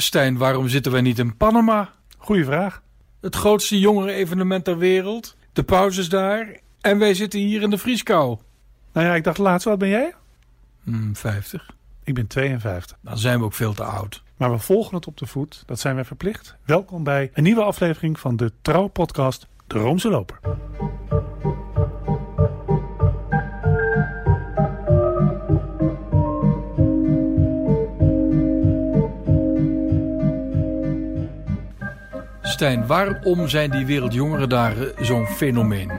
Stijn, 0.00 0.36
waarom 0.36 0.68
zitten 0.68 0.92
wij 0.92 1.00
niet 1.00 1.18
in 1.18 1.36
Panama? 1.36 1.90
Goeie 2.18 2.44
vraag. 2.44 2.82
Het 3.20 3.36
grootste 3.36 3.78
jongeren-evenement 3.78 4.64
ter 4.64 4.78
wereld. 4.78 5.36
De 5.52 5.62
pauze 5.62 6.00
is 6.00 6.08
daar. 6.08 6.60
En 6.80 6.98
wij 6.98 7.14
zitten 7.14 7.40
hier 7.40 7.62
in 7.62 7.70
de 7.70 7.78
vrieskou. 7.78 8.38
Nou 8.92 9.06
ja, 9.06 9.14
ik 9.14 9.24
dacht 9.24 9.38
laatst, 9.38 9.66
wat 9.66 9.78
ben 9.78 9.88
jij? 9.88 10.14
Hmm, 10.82 11.16
50. 11.16 11.70
Ik 12.04 12.14
ben 12.14 12.26
52. 12.26 12.96
Dan 13.00 13.18
zijn 13.18 13.38
we 13.38 13.44
ook 13.44 13.54
veel 13.54 13.74
te 13.74 13.84
oud. 13.84 14.22
Maar 14.36 14.50
we 14.50 14.58
volgen 14.58 14.94
het 14.94 15.06
op 15.06 15.16
de 15.16 15.26
voet. 15.26 15.62
Dat 15.66 15.80
zijn 15.80 15.94
wij 15.94 16.04
verplicht. 16.04 16.56
Welkom 16.64 17.04
bij 17.04 17.30
een 17.34 17.42
nieuwe 17.42 17.62
aflevering 17.62 18.18
van 18.18 18.36
de 18.36 18.52
Trouw-podcast 18.62 19.46
De 19.66 19.78
Roomse 19.78 20.08
Loper. 20.08 20.38
Stijn, 32.58 32.86
waarom 32.86 33.48
zijn 33.48 33.70
die 33.70 33.86
Wereldjongerendagen 33.86 34.92
zo'n 35.00 35.26
fenomeen? 35.26 35.90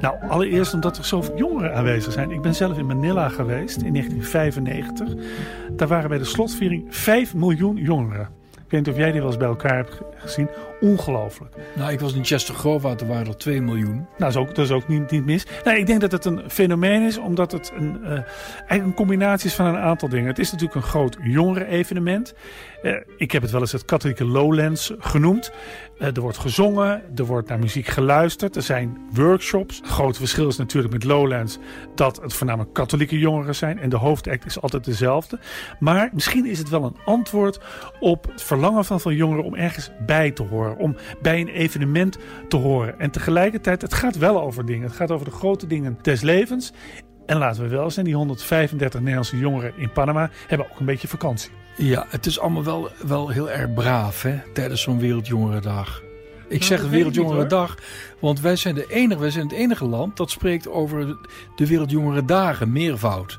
Nou, 0.00 0.16
allereerst 0.28 0.74
omdat 0.74 0.98
er 0.98 1.04
zoveel 1.04 1.36
jongeren 1.36 1.74
aanwezig 1.74 2.12
zijn. 2.12 2.30
Ik 2.30 2.42
ben 2.42 2.54
zelf 2.54 2.78
in 2.78 2.86
Manila 2.86 3.28
geweest 3.28 3.76
in 3.76 3.92
1995. 3.92 5.14
Daar 5.72 5.88
waren 5.88 6.08
bij 6.08 6.18
de 6.18 6.24
slotviering 6.24 6.86
5 6.88 7.34
miljoen 7.34 7.76
jongeren. 7.76 8.28
Ik 8.52 8.70
weet 8.70 8.80
niet 8.80 8.88
of 8.88 8.96
jij 8.96 9.10
die 9.10 9.20
wel 9.20 9.28
eens 9.28 9.38
bij 9.38 9.48
elkaar 9.48 9.76
hebt 9.76 10.00
gezien. 10.16 10.48
Ongelooflijk. 10.84 11.54
Nou, 11.74 11.92
ik 11.92 12.00
was 12.00 12.14
in 12.14 12.24
Chester 12.24 12.54
Grove, 12.54 12.88
er 12.88 13.06
waren 13.06 13.26
er 13.26 13.36
2 13.36 13.60
miljoen. 13.60 13.94
Nou, 13.94 14.06
dat 14.16 14.28
is 14.28 14.36
ook, 14.36 14.54
dat 14.54 14.64
is 14.64 14.70
ook 14.70 14.88
niet, 14.88 15.10
niet 15.10 15.24
mis. 15.24 15.46
Nee, 15.64 15.78
ik 15.78 15.86
denk 15.86 16.00
dat 16.00 16.12
het 16.12 16.24
een 16.24 16.42
fenomeen 16.50 17.02
is, 17.02 17.18
omdat 17.18 17.52
het 17.52 17.72
een, 17.76 17.98
uh, 18.02 18.10
eigenlijk 18.10 18.84
een 18.84 18.94
combinatie 18.94 19.48
is 19.48 19.54
van 19.54 19.66
een 19.66 19.76
aantal 19.76 20.08
dingen. 20.08 20.26
Het 20.26 20.38
is 20.38 20.50
natuurlijk 20.50 20.76
een 20.80 20.90
groot 20.90 21.16
jongeren-evenement. 21.22 22.34
Uh, 22.82 22.96
ik 23.16 23.32
heb 23.32 23.42
het 23.42 23.50
wel 23.50 23.60
eens 23.60 23.72
het 23.72 23.84
katholieke 23.84 24.24
Lowlands 24.24 24.92
genoemd. 24.98 25.52
Uh, 25.98 26.16
er 26.16 26.20
wordt 26.20 26.38
gezongen, 26.38 27.02
er 27.14 27.24
wordt 27.24 27.48
naar 27.48 27.58
muziek 27.58 27.86
geluisterd, 27.86 28.56
er 28.56 28.62
zijn 28.62 28.98
workshops. 29.12 29.76
Het 29.76 29.86
grote 29.86 30.18
verschil 30.18 30.48
is 30.48 30.56
natuurlijk 30.56 30.92
met 30.92 31.04
Lowlands 31.04 31.58
dat 31.94 32.22
het 32.22 32.34
voornamelijk 32.34 32.74
katholieke 32.74 33.18
jongeren 33.18 33.54
zijn 33.54 33.78
en 33.78 33.88
de 33.88 33.96
hoofdact 33.96 34.44
is 34.44 34.60
altijd 34.60 34.84
dezelfde. 34.84 35.38
Maar 35.78 36.10
misschien 36.12 36.46
is 36.46 36.58
het 36.58 36.68
wel 36.68 36.84
een 36.84 36.96
antwoord 37.04 37.60
op 38.00 38.26
het 38.32 38.42
verlangen 38.42 38.84
van 38.84 39.00
veel 39.00 39.12
jongeren 39.12 39.44
om 39.44 39.54
ergens 39.54 39.90
bij 40.06 40.30
te 40.30 40.42
horen, 40.42 40.73
om 40.76 40.96
bij 41.22 41.40
een 41.40 41.48
evenement 41.48 42.18
te 42.48 42.56
horen. 42.56 42.98
En 42.98 43.10
tegelijkertijd, 43.10 43.82
het 43.82 43.94
gaat 43.94 44.18
wel 44.18 44.40
over 44.40 44.66
dingen. 44.66 44.86
Het 44.86 44.96
gaat 44.96 45.10
over 45.10 45.24
de 45.24 45.32
grote 45.32 45.66
dingen 45.66 45.98
des 46.02 46.20
levens. 46.20 46.72
En 47.26 47.38
laten 47.38 47.62
we 47.62 47.68
wel 47.68 47.90
zijn, 47.90 48.04
die 48.04 48.14
135 48.14 49.00
Nederlandse 49.00 49.38
jongeren 49.38 49.72
in 49.76 49.92
Panama 49.92 50.30
hebben 50.46 50.70
ook 50.70 50.78
een 50.78 50.86
beetje 50.86 51.08
vakantie. 51.08 51.50
Ja, 51.76 52.06
het 52.08 52.26
is 52.26 52.38
allemaal 52.38 52.64
wel, 52.64 52.90
wel 53.06 53.28
heel 53.28 53.50
erg 53.50 53.74
braaf 53.74 54.22
hè, 54.22 54.40
tijdens 54.52 54.82
zo'n 54.82 54.98
Wereldjongerendag. 54.98 56.02
Ik 56.48 56.60
nou, 56.60 56.64
zeg 56.64 56.88
Wereldjongerendag, 56.88 57.78
want 58.20 58.40
wij 58.40 58.56
zijn, 58.56 58.74
de 58.74 58.86
enige, 58.88 59.20
wij 59.20 59.30
zijn 59.30 59.46
het 59.46 59.56
enige 59.56 59.84
land 59.84 60.16
dat 60.16 60.30
spreekt 60.30 60.68
over 60.68 61.16
de 61.56 61.66
Wereldjongerendagen, 61.66 62.72
meervoud. 62.72 63.38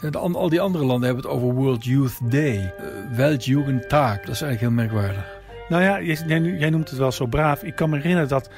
En 0.00 0.14
al 0.34 0.48
die 0.48 0.60
andere 0.60 0.84
landen 0.84 1.06
hebben 1.06 1.24
het 1.24 1.34
over 1.34 1.54
World 1.54 1.84
Youth 1.84 2.30
Day, 2.30 2.56
uh, 2.56 3.16
Weltjugendtag. 3.16 4.20
Dat 4.20 4.34
is 4.34 4.40
eigenlijk 4.40 4.60
heel 4.60 4.70
merkwaardig. 4.70 5.34
Nou 5.68 5.82
ja, 5.82 6.00
jij, 6.58 6.70
noemt 6.70 6.90
het 6.90 6.98
wel 6.98 7.12
zo 7.12 7.26
braaf. 7.26 7.62
Ik 7.62 7.74
kan 7.74 7.90
me 7.90 7.96
herinneren 7.96 8.28
dat 8.28 8.50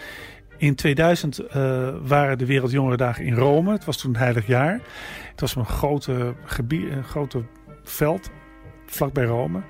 in 0.56 0.75
2000 0.75 1.41
uh, 1.41 1.89
waren 2.03 2.39
de 2.39 2.47
Wereldjongerendagen 2.47 3.25
in 3.25 3.34
Rome. 3.34 3.73
Het 3.73 3.84
was 3.84 3.97
toen 3.97 4.11
een 4.11 4.20
heilig 4.20 4.47
jaar. 4.47 4.81
Het 5.31 5.41
was 5.41 5.55
een 5.55 5.67
grote, 5.67 6.34
gebied, 6.45 6.91
een 6.91 7.05
grote 7.05 7.42
veld 7.83 8.31
vlakbij 8.86 9.25
Rome. 9.25 9.61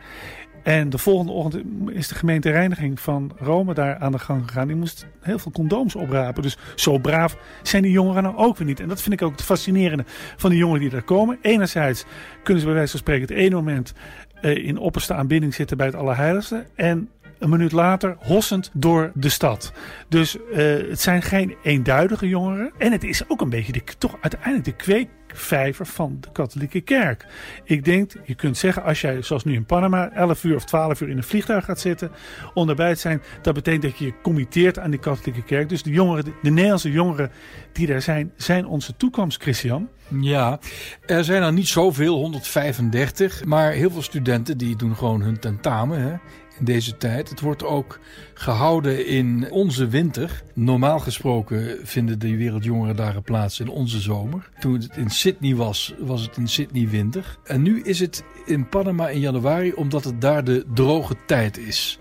En 0.62 0.90
de 0.90 0.98
volgende 0.98 1.32
ochtend 1.32 1.64
is 1.90 2.08
de 2.08 2.14
gemeentereiniging 2.14 3.00
van 3.00 3.32
Rome 3.36 3.74
daar 3.74 3.96
aan 3.98 4.12
de 4.12 4.18
gang 4.18 4.42
gegaan. 4.46 4.66
Die 4.66 4.76
moest 4.76 5.06
heel 5.20 5.38
veel 5.38 5.52
condooms 5.52 5.94
oprapen. 5.94 6.42
Dus 6.42 6.58
zo 6.74 6.98
braaf 6.98 7.36
zijn 7.62 7.82
die 7.82 7.92
jongeren 7.92 8.22
nou 8.22 8.36
ook 8.36 8.56
weer 8.56 8.66
niet. 8.66 8.80
En 8.80 8.88
dat 8.88 9.02
vind 9.02 9.14
ik 9.14 9.22
ook 9.22 9.32
het 9.32 9.42
fascinerende 9.42 10.04
van 10.36 10.50
die 10.50 10.58
jongeren 10.58 10.80
die 10.80 10.90
daar 10.90 11.02
komen. 11.02 11.38
Enerzijds 11.42 12.04
kunnen 12.42 12.60
ze 12.60 12.68
bij 12.68 12.76
wijze 12.76 12.90
van 12.90 13.00
spreken 13.00 13.28
het 13.28 13.36
ene 13.36 13.54
moment 13.54 13.94
uh, 14.42 14.66
in 14.66 14.78
opperste 14.78 15.14
aanbidding 15.14 15.54
zitten 15.54 15.76
bij 15.76 15.86
het 15.86 15.96
Allerheiligste. 15.96 16.66
En 16.74 17.10
een 17.38 17.50
minuut 17.50 17.72
later 17.72 18.16
hossend 18.18 18.70
door 18.74 19.10
de 19.14 19.28
stad. 19.28 19.72
Dus 20.08 20.36
uh, 20.36 20.56
het 20.90 21.00
zijn 21.00 21.22
geen 21.22 21.56
eenduidige 21.62 22.28
jongeren. 22.28 22.72
En 22.78 22.92
het 22.92 23.04
is 23.04 23.22
ook 23.28 23.40
een 23.40 23.50
beetje 23.50 23.72
de, 23.72 23.82
toch 23.98 24.16
uiteindelijk 24.20 24.64
de 24.64 24.72
kweekvijver 24.72 25.86
van 25.86 26.16
de 26.20 26.28
katholieke 26.32 26.80
kerk. 26.80 27.26
Ik 27.64 27.84
denk, 27.84 28.12
je 28.24 28.34
kunt 28.34 28.56
zeggen, 28.56 28.82
als 28.82 29.00
jij 29.00 29.22
zoals 29.22 29.44
nu 29.44 29.54
in 29.54 29.64
Panama 29.64 30.10
11 30.10 30.44
uur 30.44 30.54
of 30.54 30.64
12 30.64 31.00
uur 31.00 31.08
in 31.08 31.16
een 31.16 31.22
vliegtuig 31.22 31.64
gaat 31.64 31.80
zitten 31.80 32.10
om 32.54 32.68
erbij 32.68 32.94
te 32.94 33.00
zijn, 33.00 33.22
dat 33.42 33.54
betekent 33.54 33.82
dat 33.82 33.98
je 33.98 34.04
je 34.04 34.14
committeert 34.22 34.78
aan 34.78 34.90
die 34.90 35.00
katholieke 35.00 35.42
kerk. 35.42 35.68
Dus 35.68 35.82
de 35.82 35.90
jongeren, 35.90 36.24
de 36.42 36.50
Nederlandse 36.50 36.90
jongeren 36.90 37.30
die 37.72 37.86
daar 37.86 38.02
zijn, 38.02 38.32
zijn 38.36 38.66
onze 38.66 38.96
toekomst, 38.96 39.42
Christian. 39.42 39.88
Ja, 40.20 40.58
er 41.06 41.24
zijn 41.24 41.42
er 41.42 41.52
niet 41.52 41.68
zoveel, 41.68 42.14
135, 42.14 43.44
maar 43.44 43.72
heel 43.72 43.90
veel 43.90 44.02
studenten 44.02 44.58
die 44.58 44.76
doen 44.76 44.96
gewoon 44.96 45.22
hun 45.22 45.38
tentamen 45.38 46.00
hè, 46.00 46.16
in 46.58 46.64
deze 46.64 46.96
tijd. 46.96 47.28
Het 47.28 47.40
wordt 47.40 47.64
ook 47.64 47.98
gehouden 48.34 49.06
in 49.06 49.50
onze 49.50 49.88
winter. 49.88 50.42
Normaal 50.54 50.98
gesproken 50.98 51.78
vinden 51.82 52.18
de 52.18 52.36
Wereldjongerendagen 52.36 53.22
plaats 53.22 53.60
in 53.60 53.68
onze 53.68 54.00
zomer. 54.00 54.50
Toen 54.58 54.72
het 54.72 54.96
in 54.96 55.10
Sydney 55.10 55.54
was, 55.54 55.94
was 55.98 56.22
het 56.22 56.36
in 56.36 56.48
Sydney 56.48 56.88
winter. 56.88 57.38
En 57.44 57.62
nu 57.62 57.82
is 57.82 58.00
het 58.00 58.24
in 58.46 58.68
Panama 58.68 59.08
in 59.08 59.20
januari, 59.20 59.72
omdat 59.72 60.04
het 60.04 60.20
daar 60.20 60.44
de 60.44 60.64
droge 60.74 61.16
tijd 61.26 61.58
is. 61.58 61.98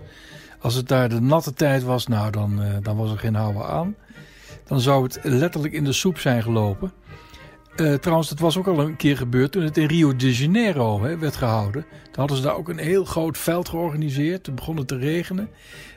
Als 0.58 0.74
het 0.74 0.88
daar 0.88 1.08
de 1.08 1.20
natte 1.20 1.52
tijd 1.52 1.82
was, 1.82 2.06
nou 2.06 2.30
dan, 2.30 2.62
uh, 2.62 2.76
dan 2.82 2.96
was 2.96 3.10
er 3.10 3.18
geen 3.18 3.34
houden 3.34 3.66
aan. 3.66 3.94
Dan 4.66 4.80
zou 4.80 5.02
het 5.02 5.18
letterlijk 5.22 5.74
in 5.74 5.84
de 5.84 5.92
soep 5.92 6.18
zijn 6.18 6.42
gelopen. 6.42 6.92
Uh, 7.80 7.94
trouwens, 7.94 8.28
dat 8.28 8.38
was 8.38 8.56
ook 8.56 8.66
al 8.66 8.80
een 8.80 8.96
keer 8.96 9.16
gebeurd 9.16 9.52
toen 9.52 9.62
het 9.62 9.76
in 9.76 9.86
Rio 9.86 10.16
de 10.16 10.34
Janeiro 10.34 11.02
hè, 11.02 11.18
werd 11.18 11.36
gehouden. 11.36 11.82
Toen 11.82 12.14
hadden 12.14 12.36
ze 12.36 12.42
daar 12.42 12.56
ook 12.56 12.68
een 12.68 12.78
heel 12.78 13.04
groot 13.04 13.38
veld 13.38 13.68
georganiseerd. 13.68 14.44
Toen 14.44 14.54
begon 14.54 14.76
het 14.76 14.88
te 14.88 14.96
regenen. 14.96 15.50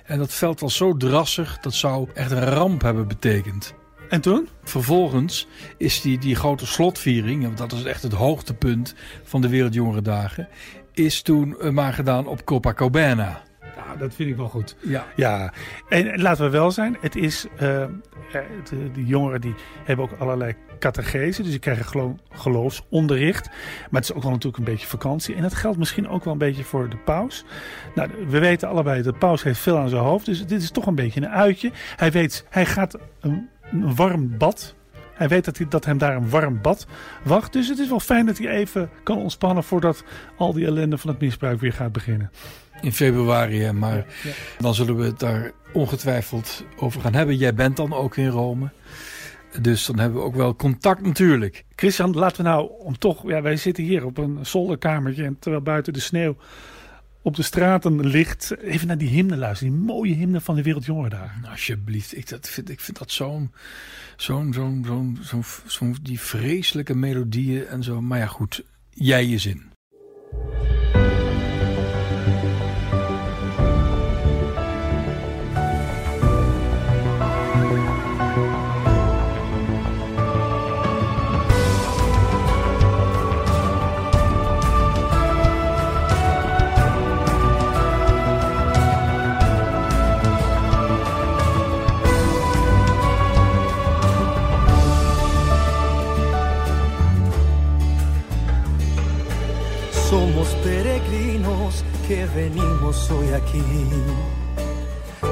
En 0.03 0.18
dat 0.18 0.34
veld 0.34 0.59
was 0.59 0.75
zo 0.75 0.97
drassig, 0.97 1.59
dat 1.59 1.74
zou 1.74 2.09
echt 2.14 2.31
een 2.31 2.46
ramp 2.46 2.81
hebben 2.81 3.08
betekend. 3.08 3.74
En 4.09 4.22
toen? 4.22 4.47
Vervolgens 4.64 5.47
is 5.78 6.02
die, 6.02 6.18
die 6.18 6.36
grote 6.36 6.66
slotviering, 6.66 7.53
dat 7.53 7.72
is 7.72 7.84
echt 7.84 8.03
het 8.03 8.14
hoogtepunt 8.14 8.96
van 9.24 9.41
de 9.41 9.50
Wereldjongerendagen, 9.50 10.47
is 10.94 11.22
toen 11.22 11.58
maar 11.72 11.94
gedaan 11.94 12.28
op 12.28 12.46
Copacabana. 12.46 13.41
Ja, 13.76 13.96
dat 13.96 14.14
vind 14.14 14.30
ik 14.30 14.36
wel 14.36 14.48
goed. 14.48 14.76
Ja. 14.80 15.06
ja. 15.16 15.54
En 15.90 16.22
laten 16.22 16.44
we 16.44 16.50
wel 16.50 16.72
zijn, 16.72 16.98
het 17.02 17.16
is, 17.16 17.46
uh, 17.54 17.59
de, 17.59 18.92
de, 18.94 19.06
jongeren 19.06 19.42
die 19.42 19.56
hebben 19.84 20.06
ook 20.06 20.20
allerlei 20.20 20.56
catechese, 20.80 21.42
dus 21.42 21.52
die 21.52 21.59
krijgen 21.59 21.86
gelo 21.86 22.18
geloofsonderricht. 22.30 23.50
Maar 23.90 24.02
het 24.02 24.09
is 24.09 24.14
ook 24.14 24.24
wel 24.24 24.32
natuurlijk 24.32 24.58
een 24.58 24.72
beetje 24.72 24.88
vakantie. 24.88 25.36
En 25.36 25.42
dat 25.42 25.54
geldt 25.54 25.78
misschien 25.78 26.09
ook 26.09 26.24
wel 26.24 26.34
een 26.34 26.40
beetje 26.40 26.64
voor 26.64 26.90
de 26.90 26.98
paus. 26.98 27.46
Nou, 27.96 28.09
we 28.28 28.40
weten 28.40 28.70
allebei, 28.70 29.02
de 29.02 29.14
paus 29.14 29.44
heeft 29.44 29.59
veel 29.59 29.78
aan 29.78 29.90
zijn 29.90 30.02
hoofd, 30.02 30.26
dus 30.26 30.46
dit 30.46 30.62
is 30.62 30.72
toch 30.72 30.86
een 30.86 30.96
beetje 30.96 31.22
een 31.22 31.30
uitje. 31.30 31.72
Hij 31.96 32.12
weet, 32.12 32.46
hij 32.50 32.66
gaat 32.66 32.98
een, 33.20 33.50
een 33.72 33.96
warm 33.96 34.38
bad 34.38 34.76
hij 35.22 35.30
weet 35.30 35.46
dat, 35.46 35.58
hij, 35.58 35.68
dat 35.68 35.86
hem 35.86 35.98
daar 35.98 36.16
een 36.16 36.30
warm 36.30 36.62
bad 36.62 36.88
wacht. 37.24 37.53
Dus 37.53 37.68
het 37.68 37.80
is 37.80 37.90
wel 37.90 38.00
fijn 38.00 38.26
dat 38.26 38.38
hij 38.38 38.48
even 38.48 38.90
kan 39.03 39.18
ontspannen 39.18 39.64
voordat 39.64 40.03
al 40.38 40.53
die 40.53 40.66
ellende 40.66 40.98
van 40.98 41.09
het 41.09 41.20
misbruik 41.20 41.59
weer 41.59 41.74
gaat 41.74 41.92
beginnen. 41.92 42.32
In 42.81 42.94
februari, 42.94 43.72
maar 43.72 44.06
dan 44.59 44.75
zullen 44.75 44.97
we 44.97 45.03
het 45.03 45.19
daar 45.19 45.52
ongetwijfeld 45.74 46.66
over 46.75 47.02
gaan 47.02 47.14
hebben. 47.14 47.36
Jij 47.36 47.53
bent 47.53 47.78
dan 47.78 47.94
ook 47.94 48.18
in 48.18 48.28
Rome. 48.28 48.69
Dus 49.62 49.86
dan 49.86 50.00
hebben 50.00 50.19
we 50.19 50.25
ook 50.25 50.36
wel 50.36 50.56
contact 50.56 51.02
natuurlijk. 51.02 51.66
Christian, 51.75 52.14
laten 52.14 52.44
we 52.44 52.50
nou 52.50 52.72
om 52.80 52.97
toch... 52.97 53.30
Ja, 53.30 53.41
wij 53.41 53.56
zitten 53.56 53.84
hier 53.84 54.06
op 54.06 54.18
een 54.18 54.46
zolderkamertje... 54.46 55.24
en 55.24 55.40
terwijl 55.40 55.64
buiten 55.64 55.94
de 55.94 56.00
sneeuw 56.00 56.38
op 57.22 57.36
de 57.36 57.44
straten 57.44 58.08
ligt... 58.08 58.58
even 58.58 58.88
naar 58.88 58.97
die 58.97 59.09
hymne 59.09 59.38
luisteren. 59.38 59.73
Die 59.73 59.84
mooie 59.84 60.14
hymne 60.14 60.41
van 60.41 60.55
de 60.55 60.64
Wereldjongerendagen. 60.64 61.41
Nou, 61.41 61.52
alsjeblieft. 61.52 62.17
Ik, 62.17 62.29
dat 62.29 62.50
vind, 62.50 62.70
ik 62.70 62.79
vind 62.79 62.97
dat 62.97 63.11
zo'n... 63.11 63.52
Zo'n... 64.16 64.53
Zo'n... 64.53 64.84
Zo'n... 64.85 65.17
Zo'n... 65.22 65.44
Zo 65.66 65.94
die 66.02 66.20
vreselijke 66.20 66.96
melodieën 66.96 67.67
en 67.67 67.84
zo. 67.84 68.02
Maar 68.02 68.20
ja, 68.20 68.28
goed. 68.28 68.64
Jij 68.90 69.26
je 69.26 69.38
zin. 69.38 69.70
somos 100.41 100.55
peregrinos 100.64 101.84
que 102.08 102.26
venimos 102.26 103.11
hoy 103.11 103.29
aquí, 103.29 103.64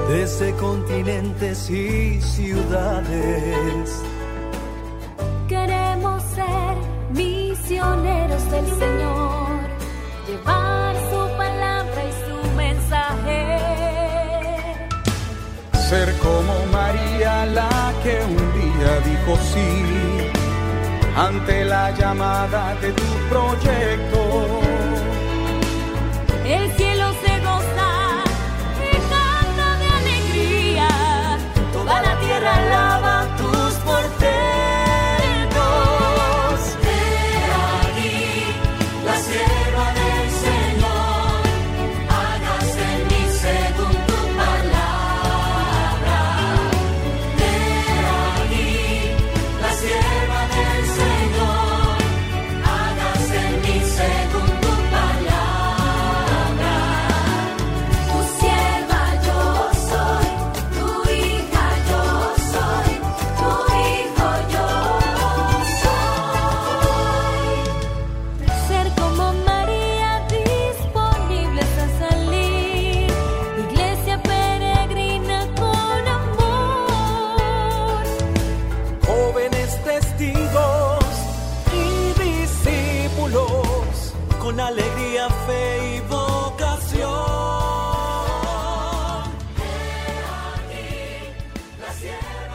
desde 0.07 0.51
continentes 0.53 1.69
y 1.69 2.21
ciudades. 2.21 4.03
Queremos 5.47 6.21
ser 6.23 6.75
misioneros 7.11 8.51
del 8.51 8.67
Señor, 8.67 9.49
llevar 10.27 10.95
su 11.11 11.37
palabra 11.37 12.01
y 12.05 12.13
su 12.25 12.55
mensaje. 12.55 13.57
Ser 15.89 16.13
como 16.19 16.53
María 16.71 17.45
la 17.47 17.93
que 18.03 18.19
un 18.23 18.45
día 18.61 18.99
dijo 19.09 19.37
sí 19.53 20.29
ante 21.17 21.65
la 21.65 21.91
llamada 21.91 22.75
de 22.75 22.91
tu 22.91 23.03
proyecto 23.29 24.58
tierra 32.39 32.88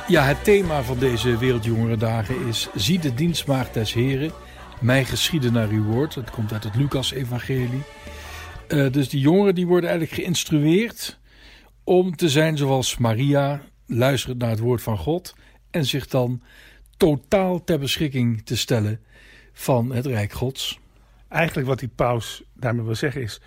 Ja, 0.09 0.25
het 0.25 0.45
thema 0.45 0.83
van 0.83 0.99
deze 0.99 1.39
Wereldjongerendagen 1.39 2.47
is 2.47 2.69
Zie 2.75 2.99
de 2.99 3.15
dienstmaagd 3.15 3.75
des 3.75 3.93
Heren, 3.93 4.33
mij 4.81 5.05
geschieden 5.05 5.53
naar 5.53 5.69
uw 5.69 5.85
woord. 5.85 6.15
Dat 6.15 6.31
komt 6.31 6.53
uit 6.53 6.65
het 6.65 6.77
Lucas-evangelie. 6.77 7.83
Eh, 8.69 8.93
dus 8.93 9.09
die 9.09 9.21
jongeren 9.21 9.55
die 9.55 9.67
worden 9.67 9.91
eigenlijk 9.91 10.21
geïnstrueerd 10.21 11.19
om 11.85 12.17
te 12.17 12.29
zijn 12.29 12.57
zoals 12.57 12.97
Maria, 12.99 13.63
luisterend 13.87 14.41
naar 14.41 14.51
het 14.51 14.59
woord 14.59 14.83
van 14.83 14.99
God 14.99 15.35
en 15.71 15.85
zich 15.85 16.07
dan 16.07 16.43
totaal 16.97 17.65
ter 17.65 17.79
beschikking 17.79 18.45
te 18.47 18.57
stellen 18.57 19.01
van 19.53 19.93
het 19.93 20.07
Rijk 20.07 20.33
Gods. 20.33 20.81
Eigenlijk 21.29 21.69
wat 21.69 21.79
die 21.79 21.91
paus 21.95 22.43
daarmee 22.55 22.85
wil 22.85 22.95
zeggen 22.95 23.23
is... 23.23 23.41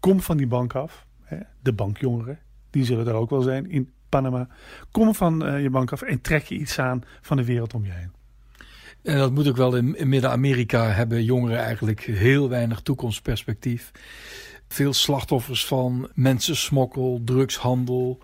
kom 0.00 0.20
van 0.20 0.36
die 0.36 0.46
bank 0.46 0.74
af. 0.74 1.06
Hè, 1.22 1.38
de 1.60 1.72
bankjongeren, 1.72 2.38
die 2.70 2.84
zullen 2.84 3.06
er 3.06 3.14
ook 3.14 3.30
wel 3.30 3.42
zijn 3.42 3.70
in 3.70 3.92
Panama. 4.12 4.48
Kom 4.90 5.14
van 5.14 5.44
eh, 5.44 5.62
je 5.62 5.70
bank 5.70 5.92
af 5.92 6.02
en 6.02 6.20
trek 6.20 6.44
je 6.44 6.54
iets 6.54 6.78
aan 6.78 7.02
van 7.20 7.36
de 7.36 7.44
wereld 7.44 7.74
om 7.74 7.84
je 7.84 7.92
heen. 7.92 8.12
En 9.02 9.18
dat 9.18 9.32
moet 9.32 9.48
ook 9.48 9.56
wel 9.56 9.76
in, 9.76 9.96
Midden-Amerika 10.08 10.84
hebben 10.84 11.24
jongeren 11.24 11.58
eigenlijk 11.58 12.00
heel 12.00 12.48
weinig 12.48 12.80
toekomstperspectief. 12.80 13.90
Veel 14.68 14.92
slachtoffers 14.92 15.66
van 15.66 16.10
mensensmokkel, 16.14 17.20
drugshandel, 17.24 18.20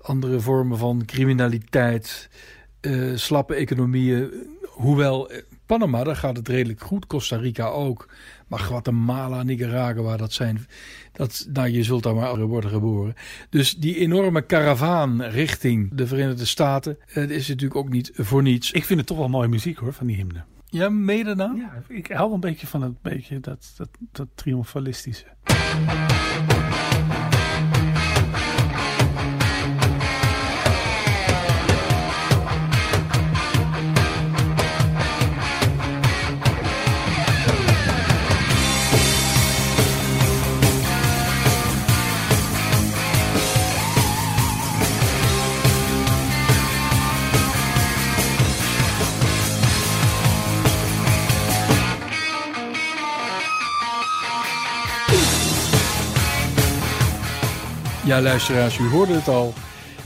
andere 0.00 0.40
vormen 0.40 0.78
van 0.78 1.02
criminaliteit, 1.04 2.30
eh, 2.80 3.14
slappe 3.14 3.54
economieën. 3.54 4.30
Hoewel 4.64 5.30
eh, 5.30 5.42
Panama, 5.66 6.04
daar 6.04 6.16
gaat 6.16 6.36
het 6.36 6.48
redelijk 6.48 6.80
goed, 6.80 7.06
Costa 7.06 7.36
Rica 7.36 7.66
ook. 7.66 8.08
Maar 8.46 8.58
Guatemala, 8.58 9.42
Nicaragua, 9.42 10.16
dat 10.16 10.32
zijn. 10.32 10.66
Dat, 11.12 11.46
nou, 11.52 11.68
je 11.68 11.82
zult 11.82 12.02
daar 12.02 12.14
maar 12.14 12.46
worden 12.46 12.70
geboren. 12.70 13.14
Dus 13.50 13.76
die 13.76 13.96
enorme 13.96 14.42
karavaan 14.42 15.22
richting 15.22 15.90
de 15.94 16.06
Verenigde 16.06 16.46
Staten. 16.46 16.98
Het 17.06 17.30
is 17.30 17.48
natuurlijk 17.48 17.80
ook 17.80 17.88
niet 17.88 18.10
voor 18.14 18.42
niets. 18.42 18.72
Ik 18.72 18.84
vind 18.84 18.98
het 18.98 19.08
toch 19.08 19.18
wel 19.18 19.28
mooie 19.28 19.48
muziek 19.48 19.78
hoor, 19.78 19.92
van 19.92 20.06
die 20.06 20.16
hymne. 20.16 20.44
Ja, 20.68 20.88
mede 20.88 21.34
nou? 21.34 21.58
Ja, 21.58 21.82
ik 21.88 22.06
hou 22.06 22.32
een 22.32 22.40
beetje 22.40 22.66
van 22.66 22.82
het 22.82 23.02
beetje 23.02 23.40
dat, 23.40 23.72
dat, 23.76 23.88
dat 24.12 24.28
triomfalistische. 24.34 25.26
Ja, 58.06 58.20
luisteraars, 58.20 58.78
u 58.78 58.88
hoorde 58.88 59.12
het 59.14 59.28
al. 59.28 59.54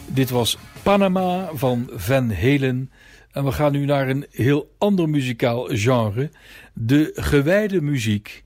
Dit 0.06 0.30
was 0.30 0.58
Panama 0.82 1.48
van 1.54 1.88
Van 1.92 2.32
Halen. 2.32 2.90
En 3.32 3.44
we 3.44 3.52
gaan 3.52 3.72
nu 3.72 3.84
naar 3.84 4.08
een 4.08 4.26
heel 4.30 4.74
ander 4.78 5.08
muzikaal 5.08 5.68
genre. 5.68 6.30
De 6.74 7.12
gewijde 7.14 7.80
muziek. 7.80 8.44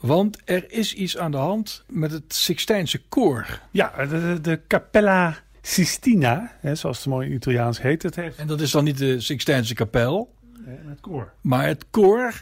Want 0.00 0.38
er 0.44 0.72
is 0.72 0.94
iets 0.94 1.18
aan 1.18 1.30
de 1.30 1.36
hand 1.36 1.84
met 1.88 2.10
het 2.10 2.34
Sixtijnse 2.34 3.02
koor. 3.08 3.60
Ja, 3.70 4.06
de, 4.06 4.60
Capella 4.68 5.36
Sistina, 5.62 6.56
hè, 6.60 6.74
zoals 6.74 6.98
het 6.98 7.06
mooi 7.06 7.28
in 7.28 7.34
Italiaans 7.34 7.82
heet. 7.82 8.02
Het 8.02 8.16
heeft 8.16 8.38
En 8.38 8.46
dat 8.46 8.60
is 8.60 8.70
dan 8.70 8.84
niet 8.84 8.98
de 8.98 9.20
Sixtijnse 9.20 9.74
kapel, 9.74 10.34
eh, 10.66 10.72
het 10.88 11.00
koor. 11.00 11.32
maar 11.40 11.66
het 11.66 11.84
koor. 11.90 12.32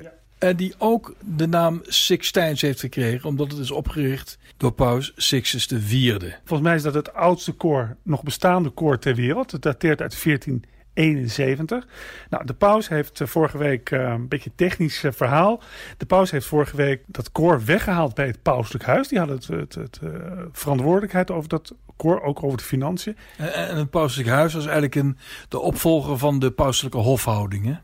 En 0.43 0.57
die 0.57 0.75
ook 0.79 1.15
de 1.21 1.47
naam 1.47 1.81
Sixtijns 1.87 2.61
heeft 2.61 2.81
gekregen, 2.81 3.29
omdat 3.29 3.51
het 3.51 3.61
is 3.61 3.71
opgericht 3.71 4.39
door 4.57 4.73
paus 4.73 5.13
Sixtus 5.17 5.67
IV. 5.71 6.33
Volgens 6.45 6.69
mij 6.69 6.75
is 6.75 6.83
dat 6.83 6.95
het 6.95 7.15
oudste 7.15 7.53
koor, 7.53 7.97
nog 8.03 8.23
bestaande 8.23 8.71
koor 8.71 8.99
ter 8.99 9.15
wereld. 9.15 9.51
Het 9.51 9.63
dateert 9.63 10.01
uit 10.01 10.23
1471. 10.23 11.87
Nou, 12.31 12.47
de 12.47 12.55
paus 12.55 12.89
heeft 12.89 13.21
eh, 13.21 13.27
vorige 13.27 13.59
week, 13.59 13.91
eh, 13.91 14.01
een 14.01 14.29
beetje 14.29 14.51
een 14.51 14.57
technisch 14.57 15.05
eh, 15.05 15.13
verhaal. 15.13 15.63
De 15.97 16.07
paus 16.07 16.31
heeft 16.31 16.47
vorige 16.47 16.77
week 16.77 17.03
dat 17.07 17.33
koor 17.33 17.65
weggehaald 17.65 18.15
bij 18.15 18.27
het 18.27 18.43
pauselijk 18.43 18.85
huis. 18.85 19.09
Die 19.09 19.19
hadden 19.19 19.37
het, 19.37 19.47
het, 19.47 19.75
het, 19.75 20.01
eh, 20.03 20.11
verantwoordelijkheid 20.53 21.31
over 21.31 21.49
dat 21.49 21.75
koor, 21.97 22.23
ook 22.23 22.43
over 22.43 22.59
de 22.59 22.65
financiën. 22.65 23.17
En, 23.37 23.53
en 23.55 23.77
het 23.77 23.91
pauselijk 23.91 24.29
huis 24.29 24.55
was 24.55 24.65
eigenlijk 24.65 24.95
een, 24.95 25.19
de 25.49 25.59
opvolger 25.59 26.19
van 26.19 26.39
de 26.39 26.51
pauselijke 26.51 26.99
hofhouding. 26.99 27.65
Hè? 27.65 27.75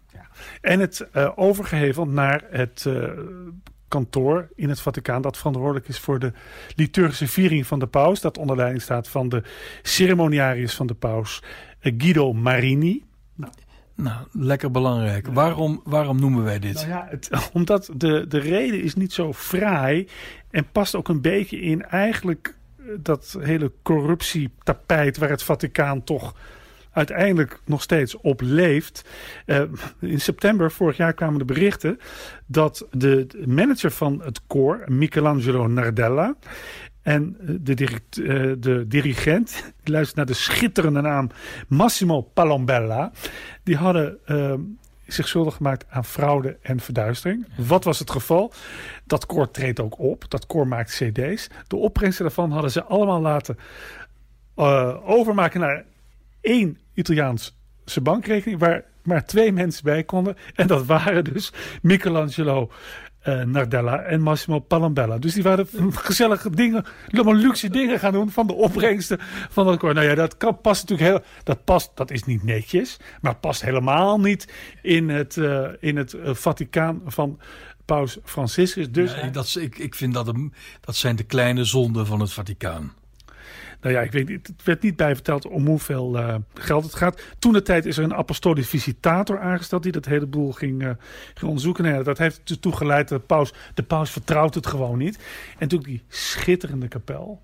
En 0.60 0.80
het 0.80 1.08
eh, 1.12 1.30
overgeheveld 1.34 2.08
naar 2.08 2.44
het 2.50 2.84
eh, 2.86 3.10
kantoor 3.88 4.48
in 4.54 4.68
het 4.68 4.80
Vaticaan 4.80 5.22
dat 5.22 5.36
verantwoordelijk 5.36 5.88
is 5.88 5.98
voor 5.98 6.18
de 6.18 6.32
liturgische 6.76 7.28
viering 7.28 7.66
van 7.66 7.78
de 7.78 7.86
paus. 7.86 8.20
Dat 8.20 8.38
onder 8.38 8.56
leiding 8.56 8.82
staat 8.82 9.08
van 9.08 9.28
de 9.28 9.42
ceremoniarius 9.82 10.74
van 10.74 10.86
de 10.86 10.94
paus 10.94 11.42
eh, 11.80 11.94
Guido 11.98 12.32
Marini. 12.32 13.04
Nou, 13.94 14.26
lekker 14.32 14.70
belangrijk. 14.70 15.26
Waarom, 15.26 15.80
waarom 15.84 16.20
noemen 16.20 16.44
wij 16.44 16.58
dit? 16.58 16.74
Nou 16.74 16.88
ja, 16.88 17.06
het, 17.10 17.30
omdat 17.52 17.90
de, 17.96 18.26
de 18.28 18.38
reden 18.38 18.82
is 18.82 18.94
niet 18.94 19.12
zo 19.12 19.32
fraai 19.32 20.08
en 20.50 20.70
past 20.72 20.94
ook 20.94 21.08
een 21.08 21.20
beetje 21.20 21.60
in 21.60 21.84
eigenlijk 21.84 22.56
dat 22.96 23.36
hele 23.40 23.72
corruptietapijt 23.82 25.18
waar 25.18 25.30
het 25.30 25.42
Vaticaan 25.42 26.04
toch 26.04 26.34
uiteindelijk 26.98 27.60
nog 27.64 27.82
steeds 27.82 28.16
op 28.16 28.40
leeft. 28.40 29.04
Eh, 29.46 29.62
in 30.00 30.20
september 30.20 30.70
vorig 30.70 30.96
jaar 30.96 31.12
kwamen 31.12 31.38
de 31.38 31.44
berichten 31.44 31.98
dat 32.46 32.86
de 32.90 33.44
manager 33.46 33.90
van 33.90 34.22
het 34.24 34.40
koor, 34.46 34.84
Michelangelo 34.86 35.66
Nardella, 35.66 36.36
en 37.02 37.36
eh, 37.40 37.54
de, 37.60 37.74
eh, 37.74 38.52
de 38.58 38.84
dirigent, 38.88 39.64
die 39.82 39.92
luistert 39.92 40.16
naar 40.16 40.26
de 40.26 40.34
schitterende 40.34 41.00
naam 41.00 41.30
Massimo 41.68 42.20
Palombella, 42.20 43.12
die 43.62 43.76
hadden 43.76 44.18
zich 45.06 45.28
schuldig 45.28 45.54
gemaakt 45.54 45.84
aan 45.90 46.04
fraude 46.04 46.58
en 46.62 46.80
verduistering. 46.80 47.46
Wat 47.56 47.84
was 47.84 47.98
het 47.98 48.10
geval? 48.10 48.52
Dat 49.04 49.26
koor 49.26 49.50
treedt 49.50 49.80
ook 49.80 49.98
op. 49.98 50.24
Dat 50.30 50.46
koor 50.46 50.68
maakt 50.68 50.90
cd's. 50.90 51.48
De 51.66 51.76
opbrengsten 51.76 52.24
daarvan 52.24 52.50
hadden 52.50 52.70
ze 52.70 52.84
allemaal 52.84 53.20
laten 53.20 53.58
overmaken 55.04 55.60
naar 55.60 55.84
één 56.40 56.78
Italiaanse 56.98 57.52
bankrekening... 58.02 58.60
waar 58.60 58.84
maar 59.02 59.26
twee 59.26 59.52
mensen 59.52 59.84
bij 59.84 60.04
konden. 60.04 60.36
En 60.54 60.66
dat 60.66 60.86
waren 60.86 61.24
dus 61.24 61.52
Michelangelo 61.82 62.70
eh, 63.18 63.42
Nardella 63.42 64.00
en 64.00 64.20
Massimo 64.20 64.58
Palambella. 64.58 65.18
Dus 65.18 65.34
die 65.34 65.42
waren 65.42 65.66
gezellige 65.92 66.50
dingen, 66.50 66.84
allemaal 67.10 67.34
luxe 67.34 67.70
dingen 67.70 67.98
gaan 67.98 68.12
doen 68.12 68.30
van 68.30 68.46
de 68.46 68.52
opbrengsten 68.52 69.18
van 69.50 69.66
dat 69.66 69.78
koor. 69.78 69.94
Nou 69.94 70.06
ja, 70.06 70.14
dat 70.14 70.62
past 70.62 70.88
natuurlijk 70.88 71.10
heel, 71.10 71.30
dat 71.42 71.64
past, 71.64 71.90
dat 71.94 72.10
is 72.10 72.24
niet 72.24 72.44
netjes, 72.44 72.96
maar 73.20 73.36
past 73.36 73.62
helemaal 73.62 74.20
niet 74.20 74.52
in 74.82 75.08
het, 75.08 75.36
eh, 75.36 75.68
in 75.80 75.96
het 75.96 76.14
eh, 76.14 76.34
Vaticaan 76.34 77.00
van 77.06 77.40
Paus 77.84 78.18
Franciscus. 78.24 78.90
Dus 78.90 79.14
Nee, 79.14 79.30
dat, 79.30 79.56
ik, 79.60 79.78
ik 79.78 79.94
vind 79.94 80.14
dat, 80.14 80.28
een, 80.28 80.52
dat 80.80 80.96
zijn 80.96 81.16
de 81.16 81.24
kleine 81.24 81.64
zonden 81.64 82.06
van 82.06 82.20
het 82.20 82.32
Vaticaan. 82.32 82.92
Nou 83.80 83.94
ja, 83.94 84.00
ik 84.00 84.12
weet 84.12 84.28
niet, 84.28 84.46
het 84.46 84.64
werd 84.64 84.82
niet 84.82 84.96
bij 84.96 85.14
verteld 85.14 85.46
om 85.46 85.66
hoeveel 85.66 86.18
eh, 86.18 86.34
geld 86.54 86.84
het 86.84 86.94
gaat. 86.94 87.22
Toen 87.38 87.52
de 87.52 87.62
tijd 87.62 87.86
is 87.86 87.98
er 87.98 88.04
een 88.04 88.14
apostolisch 88.14 88.68
visitator 88.68 89.40
aangesteld 89.40 89.82
die 89.82 89.92
dat 89.92 90.04
hele 90.04 90.26
boel 90.26 90.52
ging, 90.52 90.82
ging 91.34 91.46
onderzoeken. 91.46 91.84
Nou 91.84 91.96
ja, 91.96 92.02
dat 92.02 92.18
heeft 92.18 92.50
ertoe 92.50 92.76
geleid 92.76 93.08
dat 93.08 93.20
de 93.20 93.26
paus, 93.26 93.52
de 93.74 93.82
paus 93.82 94.10
vertrouwt 94.10 94.54
het 94.54 94.66
gewoon 94.66 94.98
niet. 94.98 95.16
En 95.16 95.56
natuurlijk 95.58 95.90
die 95.90 96.02
schitterende 96.08 96.88
kapel 96.88 97.40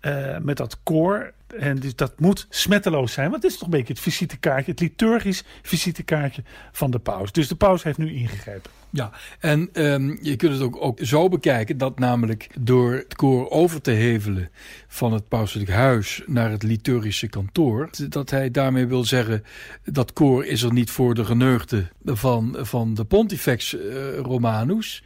eh, 0.00 0.38
met 0.38 0.56
dat 0.56 0.78
koor. 0.82 1.32
En 1.58 1.78
dus 1.78 1.96
dat 1.96 2.20
moet 2.20 2.46
smetteloos 2.48 3.12
zijn, 3.12 3.30
want 3.30 3.42
het 3.42 3.52
is 3.52 3.58
toch 3.58 3.68
een 3.68 3.76
beetje 3.78 3.92
het 3.92 4.02
visitekaartje, 4.02 4.70
het 4.70 4.80
liturgisch 4.80 5.44
visitekaartje 5.62 6.42
van 6.72 6.90
de 6.90 6.98
paus. 6.98 7.32
Dus 7.32 7.48
de 7.48 7.54
paus 7.54 7.82
heeft 7.82 7.98
nu 7.98 8.12
ingegrepen. 8.12 8.70
Ja, 8.92 9.10
en 9.40 9.68
ehm, 9.72 10.16
je 10.22 10.36
kunt 10.36 10.52
het 10.52 10.62
ook, 10.62 10.76
ook 10.80 10.98
zo 11.02 11.28
bekijken 11.28 11.78
dat 11.78 11.98
namelijk 11.98 12.48
door 12.60 12.92
het 12.92 13.14
koor 13.14 13.50
over 13.50 13.80
te 13.80 13.90
hevelen 13.90 14.50
van 14.88 15.12
het 15.12 15.28
pauselijk 15.28 15.70
huis 15.70 16.22
naar 16.26 16.50
het 16.50 16.62
liturgische 16.62 17.28
kantoor, 17.28 17.90
dat 18.08 18.30
hij 18.30 18.50
daarmee 18.50 18.86
wil 18.86 19.04
zeggen 19.04 19.44
dat 19.84 20.12
koor 20.12 20.44
is 20.44 20.62
er 20.62 20.72
niet 20.72 20.90
voor 20.90 21.14
de 21.14 21.24
geneugde 21.24 21.86
van, 22.04 22.56
van 22.60 22.94
de 22.94 23.04
pontifex 23.04 23.76
eh, 23.76 24.18
Romanus, 24.18 25.02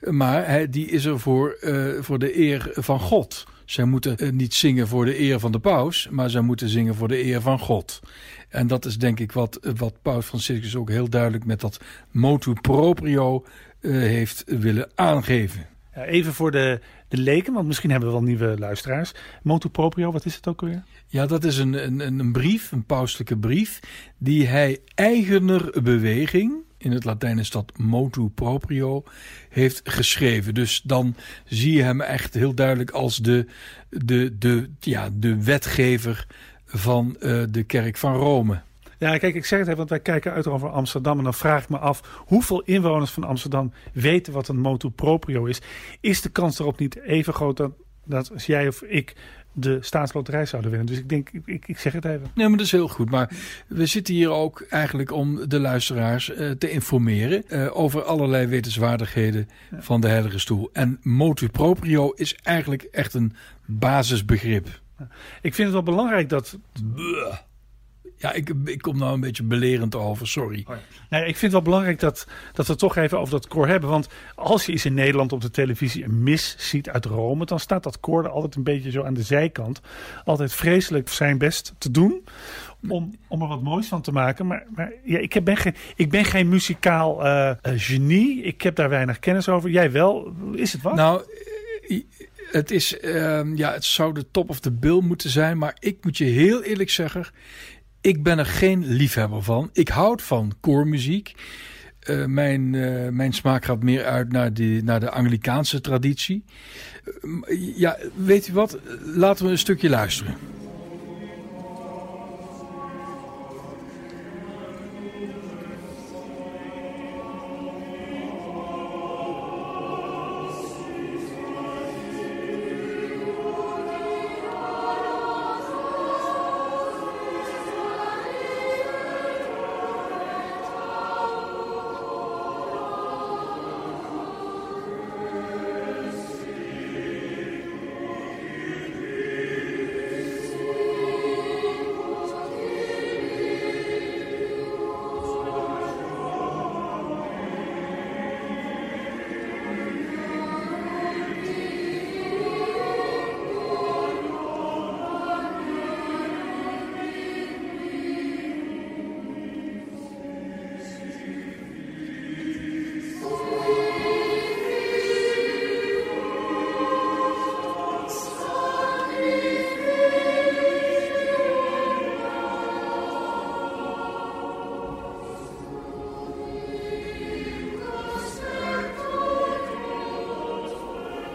maar 0.00 0.46
hij, 0.46 0.68
die 0.68 0.86
is 0.86 1.04
er 1.04 1.20
voor, 1.20 1.50
eh, 1.50 1.88
voor 2.00 2.18
de 2.18 2.38
eer 2.38 2.70
van 2.74 3.00
God. 3.00 3.46
Zij 3.64 3.84
moeten 3.84 4.18
eh, 4.18 4.30
niet 4.30 4.54
zingen 4.54 4.88
voor 4.88 5.04
de 5.04 5.20
eer 5.20 5.40
van 5.40 5.52
de 5.52 5.58
paus, 5.58 6.08
maar 6.10 6.30
zij 6.30 6.40
moeten 6.40 6.68
zingen 6.68 6.94
voor 6.94 7.08
de 7.08 7.24
eer 7.24 7.40
van 7.40 7.58
God. 7.58 8.00
En 8.48 8.66
dat 8.66 8.84
is 8.84 8.98
denk 8.98 9.20
ik 9.20 9.32
wat, 9.32 9.58
wat 9.76 10.02
Paus 10.02 10.26
Franciscus 10.26 10.76
ook 10.76 10.90
heel 10.90 11.08
duidelijk 11.08 11.44
met 11.44 11.60
dat 11.60 11.80
motu 12.10 12.52
proprio 12.52 13.44
eh, 13.80 13.92
heeft 13.92 14.44
willen 14.46 14.90
aangeven. 14.94 15.66
Even 15.94 16.32
voor 16.32 16.50
de, 16.50 16.80
de 17.08 17.16
leken, 17.16 17.52
want 17.52 17.66
misschien 17.66 17.90
hebben 17.90 18.08
we 18.08 18.14
wel 18.14 18.24
nieuwe 18.24 18.58
luisteraars. 18.58 19.12
Motu 19.42 19.68
proprio, 19.68 20.12
wat 20.12 20.24
is 20.24 20.34
het 20.34 20.46
ook 20.46 20.62
alweer? 20.62 20.82
Ja, 21.06 21.26
dat 21.26 21.44
is 21.44 21.58
een, 21.58 21.72
een, 21.84 22.18
een 22.18 22.32
brief, 22.32 22.72
een 22.72 22.84
pauselijke 22.84 23.36
brief, 23.36 23.80
die 24.18 24.46
hij 24.46 24.78
eigener 24.94 25.82
beweging, 25.82 26.54
in 26.82 26.92
het 26.92 27.04
Latijn 27.04 27.38
is 27.38 27.50
dat 27.50 27.72
motu 27.76 28.28
proprio, 28.28 29.04
heeft 29.48 29.80
geschreven. 29.84 30.54
Dus 30.54 30.80
dan 30.84 31.16
zie 31.44 31.72
je 31.72 31.82
hem 31.82 32.00
echt 32.00 32.34
heel 32.34 32.54
duidelijk 32.54 32.90
als 32.90 33.16
de, 33.16 33.46
de, 33.88 34.38
de, 34.38 34.70
ja, 34.80 35.08
de 35.12 35.44
wetgever 35.44 36.26
van 36.66 37.16
eh, 37.20 37.42
de 37.50 37.62
kerk 37.62 37.96
van 37.96 38.14
Rome. 38.14 38.60
Ja, 38.98 39.18
kijk, 39.18 39.34
ik 39.34 39.44
zeg 39.44 39.58
het 39.58 39.66
even, 39.66 39.78
want 39.78 39.90
wij 39.90 40.00
kijken 40.00 40.32
uit 40.32 40.46
over 40.46 40.68
Amsterdam. 40.68 41.18
En 41.18 41.24
dan 41.24 41.34
vraag 41.34 41.62
ik 41.62 41.68
me 41.68 41.78
af, 41.78 42.22
hoeveel 42.26 42.62
inwoners 42.62 43.10
van 43.10 43.24
Amsterdam 43.24 43.72
weten 43.92 44.32
wat 44.32 44.48
een 44.48 44.60
motu 44.60 44.90
proprio 44.90 45.44
is? 45.44 45.60
Is 46.00 46.20
de 46.20 46.28
kans 46.28 46.58
erop 46.58 46.78
niet 46.78 47.00
even 47.00 47.34
groot 47.34 47.56
dat, 47.56 47.72
dat 48.04 48.32
als 48.32 48.46
jij 48.46 48.68
of 48.68 48.82
ik 48.82 49.16
de 49.52 49.78
staatsloterij 49.80 50.46
zouden 50.46 50.70
winnen? 50.70 50.88
Dus 50.88 50.98
ik 50.98 51.08
denk, 51.08 51.30
ik, 51.44 51.66
ik, 51.66 51.78
zeg 51.78 51.92
het 51.92 52.04
even. 52.04 52.26
Nee, 52.34 52.48
maar 52.48 52.56
dat 52.56 52.66
is 52.66 52.72
heel 52.72 52.88
goed. 52.88 53.10
Maar 53.10 53.30
we 53.66 53.86
zitten 53.86 54.14
hier 54.14 54.30
ook 54.30 54.60
eigenlijk 54.70 55.12
om 55.12 55.48
de 55.48 55.60
luisteraars 55.60 56.30
eh, 56.30 56.50
te 56.50 56.70
informeren 56.70 57.48
eh, 57.48 57.76
over 57.76 58.02
allerlei 58.02 58.46
wetenswaardigheden 58.46 59.48
van 59.78 60.00
de 60.00 60.08
Heilige 60.08 60.38
Stoel. 60.38 60.70
En 60.72 60.98
motu 61.02 61.48
proprio 61.48 62.10
is 62.10 62.36
eigenlijk 62.42 62.82
echt 62.82 63.14
een 63.14 63.34
basisbegrip. 63.66 64.80
Ik 65.42 65.54
vind 65.54 65.56
het 65.56 65.72
wel 65.72 65.94
belangrijk 65.94 66.28
dat... 66.28 66.58
Ja, 68.22 68.32
ik, 68.32 68.52
ik 68.64 68.82
kom 68.82 68.98
nou 68.98 69.14
een 69.14 69.20
beetje 69.20 69.42
belerend 69.42 69.94
over, 69.94 70.28
sorry. 70.28 70.66
Nee, 71.10 71.20
ik 71.20 71.36
vind 71.36 71.40
het 71.40 71.52
wel 71.52 71.62
belangrijk 71.62 72.00
dat, 72.00 72.26
dat 72.52 72.66
we 72.66 72.72
het 72.72 72.80
toch 72.80 72.96
even 72.96 73.18
over 73.18 73.32
dat 73.32 73.48
koor 73.48 73.68
hebben. 73.68 73.90
Want 73.90 74.08
als 74.34 74.66
je 74.66 74.72
eens 74.72 74.84
in 74.84 74.94
Nederland 74.94 75.32
op 75.32 75.40
de 75.40 75.50
televisie 75.50 76.04
een 76.04 76.22
mis 76.22 76.54
ziet 76.58 76.88
uit 76.88 77.04
Rome... 77.04 77.44
dan 77.44 77.60
staat 77.60 77.82
dat 77.82 78.00
koor 78.00 78.24
er 78.24 78.30
altijd 78.30 78.54
een 78.54 78.62
beetje 78.62 78.90
zo 78.90 79.02
aan 79.02 79.14
de 79.14 79.22
zijkant. 79.22 79.80
Altijd 80.24 80.52
vreselijk 80.52 81.08
zijn 81.08 81.38
best 81.38 81.74
te 81.78 81.90
doen 81.90 82.24
om, 82.88 83.14
om 83.28 83.42
er 83.42 83.48
wat 83.48 83.62
moois 83.62 83.86
van 83.86 84.02
te 84.02 84.12
maken. 84.12 84.46
Maar, 84.46 84.66
maar 84.74 84.92
ja, 85.04 85.18
ik, 85.18 85.32
heb, 85.32 85.44
ben 85.44 85.56
geen, 85.56 85.74
ik 85.96 86.10
ben 86.10 86.24
geen 86.24 86.48
muzikaal 86.48 87.24
eh, 87.24 87.50
eh, 87.50 87.56
genie. 87.62 88.42
Ik 88.42 88.62
heb 88.62 88.76
daar 88.76 88.88
weinig 88.88 89.18
kennis 89.18 89.48
over. 89.48 89.70
Jij 89.70 89.92
wel. 89.92 90.32
Is 90.54 90.72
het 90.72 90.82
wat? 90.82 90.94
Nou, 90.94 91.22
het, 92.50 92.70
is, 92.70 92.98
ehm, 93.00 93.56
ja, 93.56 93.72
het 93.72 93.84
zou 93.84 94.14
de 94.14 94.26
top 94.30 94.50
of 94.50 94.60
the 94.60 94.70
bill 94.70 95.00
moeten 95.00 95.30
zijn. 95.30 95.58
Maar 95.58 95.76
ik 95.78 96.04
moet 96.04 96.18
je 96.18 96.24
heel 96.24 96.62
eerlijk 96.62 96.90
zeggen... 96.90 97.26
ik 98.02 98.22
ben 98.22 98.38
er 98.38 98.46
geen 98.46 98.86
liefhebber 98.86 99.42
van. 99.42 99.70
Ik 99.72 99.88
houd 99.88 100.22
van 100.22 100.52
koormuziek. 100.60 101.34
Eh, 102.00 102.24
mijn, 102.24 102.74
eh, 102.74 103.08
mijn 103.08 103.32
smaak 103.32 103.64
gaat 103.64 103.82
meer 103.82 104.04
uit 104.04 104.32
naar, 104.32 104.52
die, 104.52 104.82
naar 104.82 105.00
de 105.00 105.10
Anglikaanse 105.10 105.80
traditie. 105.80 106.44
Eh, 107.42 107.78
ja, 107.78 107.98
weet 108.14 108.48
u 108.48 108.52
wat? 108.52 108.78
Laten 109.04 109.44
we 109.44 109.50
een 109.50 109.58
stukje 109.58 109.88
luisteren. 109.88 110.36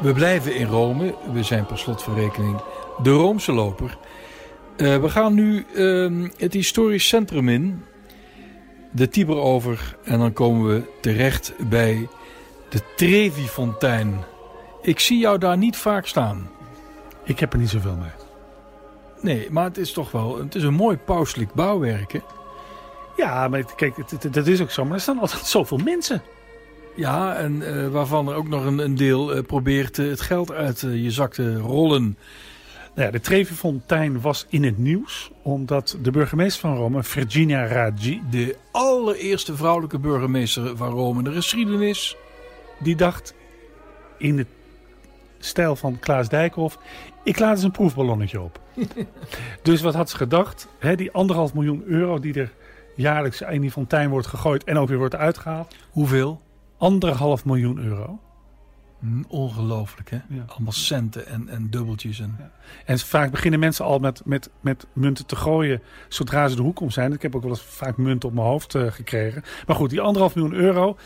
We 0.07 0.13
blijven 0.13 0.55
in 0.55 0.67
Rome. 0.67 1.15
We 1.33 1.43
zijn 1.43 1.65
per 1.65 1.77
slot 1.77 2.03
van 2.03 2.15
rekening 2.15 2.61
de 3.03 3.09
Roomse 3.09 3.51
loper. 3.51 3.97
Eh, 4.77 4.97
we 4.97 5.09
gaan 5.09 5.33
nu 5.33 5.65
ehm, 5.75 6.27
het 6.37 6.53
historisch 6.53 7.07
centrum 7.07 7.49
in. 7.49 7.83
De 8.91 9.09
Tiber 9.09 9.35
over. 9.35 9.97
En 10.03 10.19
dan 10.19 10.33
komen 10.33 10.67
we 10.67 10.83
terecht 11.01 11.53
bij 11.69 12.07
de 12.69 12.79
Trevi-fontein. 12.95 14.23
Ik 14.81 14.99
zie 14.99 15.17
jou 15.17 15.37
daar 15.37 15.57
niet 15.57 15.75
vaak 15.75 16.07
staan. 16.07 16.49
Ik 17.23 17.39
heb 17.39 17.53
er 17.53 17.59
niet 17.59 17.69
zoveel 17.69 17.95
mee. 17.95 18.11
Nee, 19.21 19.47
maar 19.51 19.63
het 19.63 19.77
is 19.77 19.91
toch 19.91 20.11
wel... 20.11 20.37
Het 20.37 20.55
is 20.55 20.63
een 20.63 20.73
mooi 20.73 20.97
pauselijk 20.97 21.53
bouwwerk, 21.53 22.11
hè? 22.11 22.19
Ja, 23.17 23.47
maar 23.47 23.75
kijk, 23.75 23.95
dat 24.33 24.47
is 24.47 24.61
ook 24.61 24.71
zo. 24.71 24.85
Maar 24.85 24.93
er 24.93 25.01
staan 25.01 25.19
altijd 25.19 25.45
zoveel 25.57 25.77
mensen. 25.77 26.21
Ja, 26.97 27.35
en 27.35 27.61
eh, 27.61 27.87
waarvan 27.87 28.27
er 28.27 28.35
ook 28.35 28.47
nog 28.47 28.65
een, 28.65 28.79
een 28.79 28.95
deel 28.95 29.33
eh, 29.33 29.43
probeert 29.43 29.99
eh, 29.99 30.07
het 30.07 30.21
geld 30.21 30.51
uit 30.51 30.79
je 30.79 31.11
zak 31.11 31.33
te 31.33 31.57
rollen. 31.57 32.17
Nou 32.95 33.07
ja, 33.07 33.11
de 33.11 33.19
Trevi-fontein 33.19 34.21
was 34.21 34.45
in 34.49 34.63
het 34.63 34.77
nieuws 34.77 35.31
omdat 35.41 35.97
de 36.01 36.11
burgemeester 36.11 36.61
van 36.61 36.75
Rome, 36.75 37.03
Virginia 37.03 37.65
Raggi, 37.65 38.21
De 38.29 38.55
allereerste 38.71 39.55
vrouwelijke 39.55 39.99
burgemeester 39.99 40.77
van 40.77 40.89
Rome 40.89 41.17
in 41.17 41.23
de 41.23 41.31
geschiedenis. 41.31 42.17
die 42.79 42.95
dacht 42.95 43.33
in 44.17 44.35
de 44.35 44.45
stijl 45.39 45.75
van 45.75 45.99
Klaas 45.99 46.29
Dijkhoff, 46.29 46.79
ik 47.23 47.39
laat 47.39 47.55
eens 47.55 47.63
een 47.63 47.71
proefballonnetje 47.71 48.41
op. 48.41 48.59
dus 49.61 49.81
wat 49.81 49.93
had 49.93 50.09
ze 50.09 50.15
gedacht? 50.15 50.67
Hè, 50.79 50.95
die 50.95 51.11
anderhalf 51.11 51.53
miljoen 51.53 51.83
euro 51.85 52.19
die 52.19 52.33
er 52.33 52.51
jaarlijks 52.95 53.41
in 53.41 53.61
die 53.61 53.71
fontein 53.71 54.09
wordt 54.09 54.27
gegooid 54.27 54.63
en 54.63 54.77
ook 54.77 54.87
weer 54.87 54.97
wordt 54.97 55.15
uitgehaald. 55.15 55.75
Hoeveel? 55.89 56.41
Anderhalf 56.77 57.45
miljoen 57.45 57.77
euro. 57.79 58.19
Hm, 58.99 59.23
Ongelooflijk, 59.27 60.09
hè? 60.09 60.19
Ja. 60.29 60.43
Allemaal 60.47 60.71
centen 60.71 61.27
en, 61.27 61.49
en 61.49 61.69
dubbeltjes. 61.69 62.19
En... 62.19 62.51
En 62.85 62.99
vaak 62.99 63.31
beginnen 63.31 63.59
mensen 63.59 63.85
al 63.85 63.99
met, 63.99 64.21
met, 64.25 64.49
met 64.61 64.87
munten 64.93 65.25
te 65.25 65.35
gooien 65.35 65.81
zodra 66.07 66.47
ze 66.47 66.55
de 66.55 66.61
hoek 66.61 66.79
om 66.79 66.91
zijn. 66.91 67.13
Ik 67.13 67.21
heb 67.21 67.35
ook 67.35 67.41
wel 67.41 67.51
eens 67.51 67.61
vaak 67.61 67.97
munten 67.97 68.29
op 68.29 68.35
mijn 68.35 68.47
hoofd 68.47 68.75
eh, 68.75 68.91
gekregen. 68.91 69.43
Maar 69.67 69.75
goed, 69.75 69.89
die 69.89 70.01
anderhalf 70.01 70.35
miljoen 70.35 70.53
euro 70.53 70.97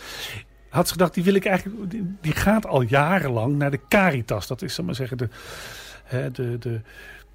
had 0.70 0.88
ze 0.88 0.92
gedacht, 0.92 1.14
die 1.14 1.24
wil 1.24 1.34
ik 1.34 1.46
eigenlijk, 1.46 1.92
die, 1.92 2.16
die 2.22 2.32
gaat 2.32 2.66
al 2.66 2.82
jarenlang 2.82 3.58
naar 3.58 3.72
de 3.72 3.80
Caritas. 3.88 4.48
Dat 4.48 4.62
is, 4.62 4.74
zal 4.74 4.86
maar 4.86 4.96
zeggen, 4.96 5.18
de, 5.18 5.30
hè, 6.04 6.32
de, 6.32 6.58
de, 6.58 6.82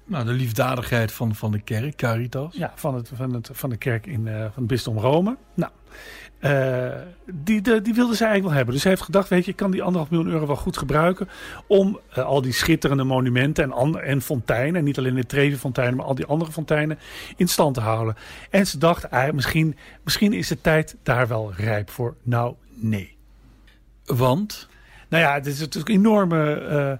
Nou, 0.07 0.25
de 0.25 0.31
liefdadigheid 0.31 1.11
van, 1.11 1.35
van 1.35 1.51
de 1.51 1.59
kerk, 1.59 1.95
Caritas. 1.95 2.55
ja, 2.55 2.71
van, 2.75 2.95
het, 2.95 3.11
van, 3.13 3.33
het, 3.33 3.49
van 3.53 3.69
de 3.69 3.77
kerk 3.77 4.05
in 4.05 4.27
eh, 4.27 4.39
van 4.39 4.51
het 4.55 4.67
bisdom 4.67 4.97
Rome. 4.97 5.37
Nou, 5.53 5.71
eh, 6.39 6.91
die, 7.25 7.61
de, 7.61 7.81
die 7.81 7.93
wilde 7.93 8.15
zij 8.15 8.27
eigenlijk 8.27 8.43
wel 8.43 8.53
hebben. 8.53 8.73
Dus 8.73 8.81
zij 8.81 8.91
heeft 8.91 9.03
gedacht, 9.03 9.29
weet 9.29 9.45
je, 9.45 9.51
ik 9.51 9.57
kan 9.57 9.71
die 9.71 9.83
anderhalf 9.83 10.09
miljoen 10.09 10.31
euro 10.31 10.47
wel 10.47 10.55
goed 10.55 10.77
gebruiken 10.77 11.29
om 11.67 11.99
eh, 12.09 12.23
al 12.23 12.41
die 12.41 12.51
schitterende 12.51 13.03
monumenten 13.03 13.71
en, 13.71 14.03
en 14.03 14.21
fonteinen, 14.21 14.75
en 14.75 14.83
niet 14.83 14.97
alleen 14.97 15.15
de 15.15 15.25
Trevi-fonteinen, 15.25 15.95
maar 15.95 16.05
al 16.05 16.15
die 16.15 16.25
andere 16.25 16.51
fonteinen 16.51 16.99
in 17.35 17.47
stand 17.47 17.73
te 17.73 17.81
houden. 17.81 18.15
En 18.49 18.67
ze 18.67 18.77
dacht, 18.77 19.09
ah, 19.09 19.33
misschien, 19.33 19.77
misschien 20.03 20.33
is 20.33 20.47
de 20.47 20.61
tijd 20.61 20.95
daar 21.03 21.27
wel 21.27 21.53
rijp 21.53 21.89
voor. 21.89 22.15
Nou, 22.23 22.55
nee. 22.75 23.17
Want, 24.05 24.67
Nou 25.09 25.23
ja, 25.23 25.33
het 25.33 25.45
is 25.45 25.59
natuurlijk 25.59 25.89
een 25.89 25.95
enorme 25.95 26.99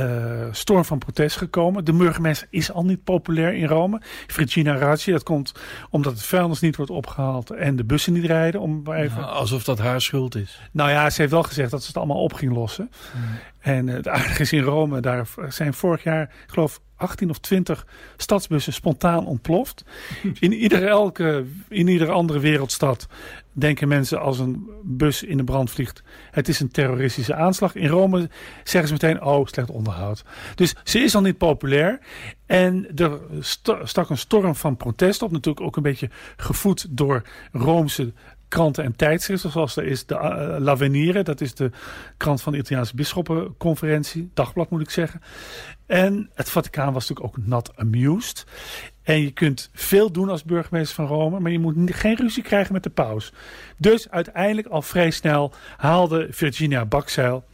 eh, 0.00 0.46
storm 0.50 0.84
van 0.84 0.98
protest 0.98 1.36
gekomen. 1.36 1.84
De 1.84 1.92
burgemeester 1.92 2.46
is 2.50 2.72
al 2.72 2.84
niet 2.84 3.04
populair 3.04 3.54
in 3.54 3.66
Rome. 3.66 4.00
Virginia 4.26 4.76
Raggi, 4.76 5.12
dat 5.12 5.22
komt 5.22 5.52
omdat 5.90 6.12
het 6.12 6.22
vuilnis 6.22 6.60
niet 6.60 6.76
wordt 6.76 6.90
opgehaald 6.90 7.50
en 7.50 7.76
de 7.76 7.84
bussen 7.84 8.12
niet 8.12 8.24
rijden. 8.24 8.60
Om 8.60 8.92
even... 8.92 9.20
nou, 9.20 9.32
alsof 9.32 9.64
dat 9.64 9.78
haar 9.78 10.00
schuld 10.00 10.34
is. 10.34 10.60
Nou 10.72 10.90
ja, 10.90 11.10
ze 11.10 11.20
heeft 11.20 11.32
wel 11.32 11.42
gezegd 11.42 11.70
dat 11.70 11.80
ze 11.80 11.86
het 11.86 11.96
allemaal 11.96 12.22
op 12.22 12.32
ging 12.32 12.52
lossen. 12.52 12.90
En 13.60 13.88
eh, 13.88 13.94
het 13.94 14.08
aardige 14.08 14.42
is 14.42 14.52
in 14.52 14.62
Rome, 14.62 15.00
daar 15.00 15.28
zijn 15.48 15.74
vorig 15.74 16.02
jaar, 16.02 16.22
ik 16.22 16.52
geloof, 16.52 16.80
18 16.96 17.30
of 17.30 17.38
20 17.38 17.86
stadsbussen 18.16 18.72
spontaan 18.72 19.26
ontploft. 19.26 19.84
In 20.38 20.52
iedere, 20.52 20.86
elke, 20.86 21.44
in 21.68 21.88
iedere 21.88 22.10
andere 22.10 22.38
wereldstad 22.38 23.06
denken 23.52 23.88
mensen 23.88 24.20
als 24.20 24.38
een 24.38 24.70
bus 24.82 25.22
in 25.22 25.36
de 25.36 25.44
brand 25.44 25.70
vliegt, 25.70 26.02
het 26.30 26.48
is 26.48 26.60
een 26.60 26.70
terroristische 26.70 27.34
aanslag. 27.34 27.74
In 27.74 27.88
Rome 27.88 28.30
zeggen 28.64 28.88
ze 28.88 29.06
meteen, 29.06 29.22
oh, 29.22 29.46
slecht 29.46 29.70
onderhoud. 29.70 30.24
Dus 30.54 30.74
ze 30.84 30.98
is 30.98 31.14
al 31.14 31.20
niet 31.20 31.38
populair. 31.38 31.98
En 32.46 32.86
er 32.96 33.20
sta- 33.40 33.86
stak 33.86 34.10
een 34.10 34.18
storm 34.18 34.54
van 34.54 34.76
protest 34.76 35.22
op. 35.22 35.30
Natuurlijk 35.30 35.66
ook 35.66 35.76
een 35.76 35.82
beetje 35.82 36.10
gevoed 36.36 36.86
door 36.90 37.22
Roomse 37.52 38.12
kranten 38.50 38.84
en 38.84 38.96
tijdschriften. 38.96 39.50
Zoals 39.50 39.76
er 39.76 39.84
is 39.84 40.06
de 40.06 40.14
uh, 40.14 40.56
L'Avenire, 40.58 41.22
dat 41.22 41.40
is 41.40 41.54
de 41.54 41.70
krant 42.16 42.42
van 42.42 42.52
de 42.52 42.58
Italiaanse 42.58 42.94
bisschoppenconferentie. 42.94 44.30
Dagblad 44.34 44.70
moet 44.70 44.80
ik 44.80 44.90
zeggen. 44.90 45.20
En 45.86 46.30
het 46.34 46.50
Vaticaan 46.50 46.92
was 46.92 47.08
natuurlijk 47.08 47.38
ook 47.38 47.46
not 47.46 47.76
amused. 47.76 48.44
En 49.02 49.20
je 49.20 49.30
kunt 49.30 49.70
veel 49.72 50.12
doen 50.12 50.28
als 50.28 50.44
burgemeester 50.44 50.94
van 50.94 51.06
Rome, 51.06 51.40
maar 51.40 51.52
je 51.52 51.58
moet 51.58 51.94
geen 51.94 52.16
ruzie 52.16 52.42
krijgen 52.42 52.72
met 52.72 52.82
de 52.82 52.90
paus. 52.90 53.32
Dus 53.76 54.10
uiteindelijk 54.10 54.66
al 54.66 54.82
vrij 54.82 55.10
snel 55.10 55.52
haalde 55.76 56.26
Virginia 56.30 56.84
bakzeil 56.84 57.44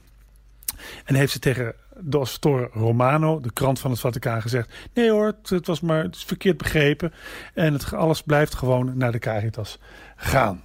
en 1.05 1.15
heeft 1.15 1.33
ze 1.33 1.39
tegen 1.39 1.75
de 2.01 2.19
Osvatore 2.19 2.69
Romano, 2.73 3.41
de 3.41 3.53
krant 3.53 3.79
van 3.79 3.91
het 3.91 4.01
Vaticaan, 4.01 4.43
gezegd: 4.43 4.75
Nee 4.95 5.11
hoor, 5.11 5.35
het, 5.43 5.67
was 5.67 5.81
maar 5.81 6.03
het 6.03 6.17
verkeerd 6.17 6.57
begrepen. 6.57 7.13
En 7.55 7.73
het, 7.73 7.95
alles 7.95 8.23
blijft 8.23 8.55
gewoon 8.55 8.97
naar 8.97 9.13
de 9.13 9.19
Caritas 9.19 9.79
gaan. 10.17 10.65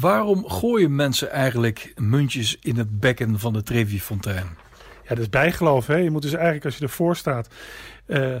Waarom 0.00 0.48
gooien 0.48 0.94
mensen 0.94 1.30
eigenlijk 1.30 1.92
muntjes 1.96 2.56
in 2.60 2.76
het 2.76 3.00
bekken 3.00 3.38
van 3.38 3.52
de 3.52 3.62
Trevi-fontein? 3.62 4.46
Ja, 5.02 5.08
dat 5.08 5.18
is 5.18 5.28
bijgeloof. 5.28 5.86
Hè? 5.86 5.96
Je 5.96 6.10
moet 6.10 6.22
dus 6.22 6.32
eigenlijk, 6.32 6.64
als 6.64 6.76
je 6.76 6.82
ervoor 6.82 7.16
staat, 7.16 7.48
eh, 8.06 8.34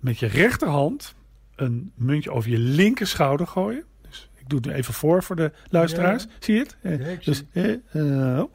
met 0.00 0.18
je 0.18 0.26
rechterhand 0.26 1.14
een 1.56 1.92
muntje 1.94 2.30
over 2.30 2.50
je 2.50 2.58
linker 2.58 3.06
schouder 3.06 3.46
gooien. 3.46 3.84
Dus 4.08 4.30
ik 4.34 4.48
doe 4.48 4.58
het 4.58 4.68
nu 4.68 4.74
even 4.74 4.94
voor 4.94 5.22
voor 5.22 5.36
de 5.36 5.52
luisteraars. 5.68 6.26
Zie 6.38 6.54
je 6.54 6.60
het? 6.60 6.76
Ja, 6.82 7.16
dus, 7.24 7.42
eh, 7.52 8.40
oh. 8.40 8.54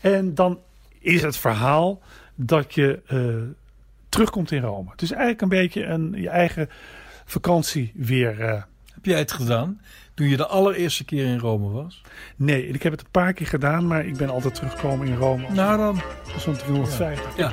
en 0.00 0.34
dan 0.34 0.60
is 0.98 1.22
het 1.22 1.36
verhaal 1.36 2.02
dat 2.34 2.74
je 2.74 3.02
eh, 3.06 3.56
terugkomt 4.08 4.50
in 4.50 4.62
Rome. 4.62 4.92
Dus 4.96 5.10
eigenlijk 5.10 5.42
een 5.42 5.48
beetje 5.48 5.84
een, 5.84 6.12
je 6.16 6.28
eigen 6.28 6.68
vakantie 7.24 7.92
weer. 7.94 8.38
Heb 8.92 9.04
jij 9.04 9.18
het 9.18 9.32
gedaan 9.32 9.80
toen 10.18 10.28
je 10.28 10.36
de 10.36 10.46
allereerste 10.46 11.04
keer 11.04 11.26
in 11.26 11.38
Rome 11.38 11.70
was? 11.70 12.02
nee, 12.36 12.68
ik 12.68 12.82
heb 12.82 12.92
het 12.92 13.00
een 13.00 13.10
paar 13.10 13.32
keer 13.32 13.46
gedaan, 13.46 13.86
maar 13.86 14.06
ik 14.06 14.16
ben 14.16 14.30
altijd 14.30 14.54
teruggekomen 14.54 15.06
in 15.06 15.16
Rome. 15.16 15.46
Nou 15.50 15.76
dan. 15.76 16.00
Zo'n 16.38 16.56
350. 16.56 17.36
Ja. 17.36 17.52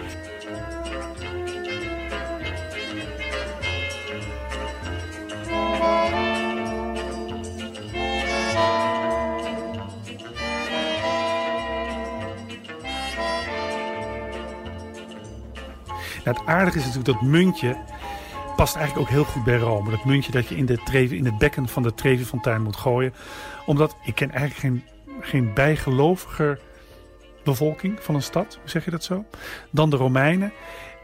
Nou, 16.23 16.37
het 16.37 16.45
aardige 16.45 16.77
is 16.77 16.85
natuurlijk 16.85 17.19
dat 17.19 17.21
muntje 17.21 17.77
past 18.55 18.75
eigenlijk 18.75 19.07
ook 19.07 19.13
heel 19.15 19.23
goed 19.23 19.43
bij 19.43 19.57
Rome. 19.57 19.89
Dat 19.89 20.05
muntje 20.05 20.31
dat 20.31 20.47
je 20.47 20.55
in, 20.55 20.65
de 20.65 20.77
Trevi, 20.83 21.17
in 21.17 21.25
het 21.25 21.37
bekken 21.37 21.67
van 21.67 21.83
de 21.83 21.93
Trevi-fontein 21.93 22.61
moet 22.61 22.75
gooien. 22.75 23.13
Omdat 23.65 23.95
ik 24.03 24.15
ken 24.15 24.31
eigenlijk 24.31 24.59
geen, 24.59 24.83
geen 25.19 25.53
bijgeloviger 25.53 26.59
bevolking 27.43 27.99
van 28.01 28.15
een 28.15 28.21
stad, 28.21 28.59
zeg 28.63 28.85
je 28.85 28.91
dat 28.91 29.03
zo, 29.03 29.25
dan 29.71 29.89
de 29.89 29.95
Romeinen. 29.95 30.53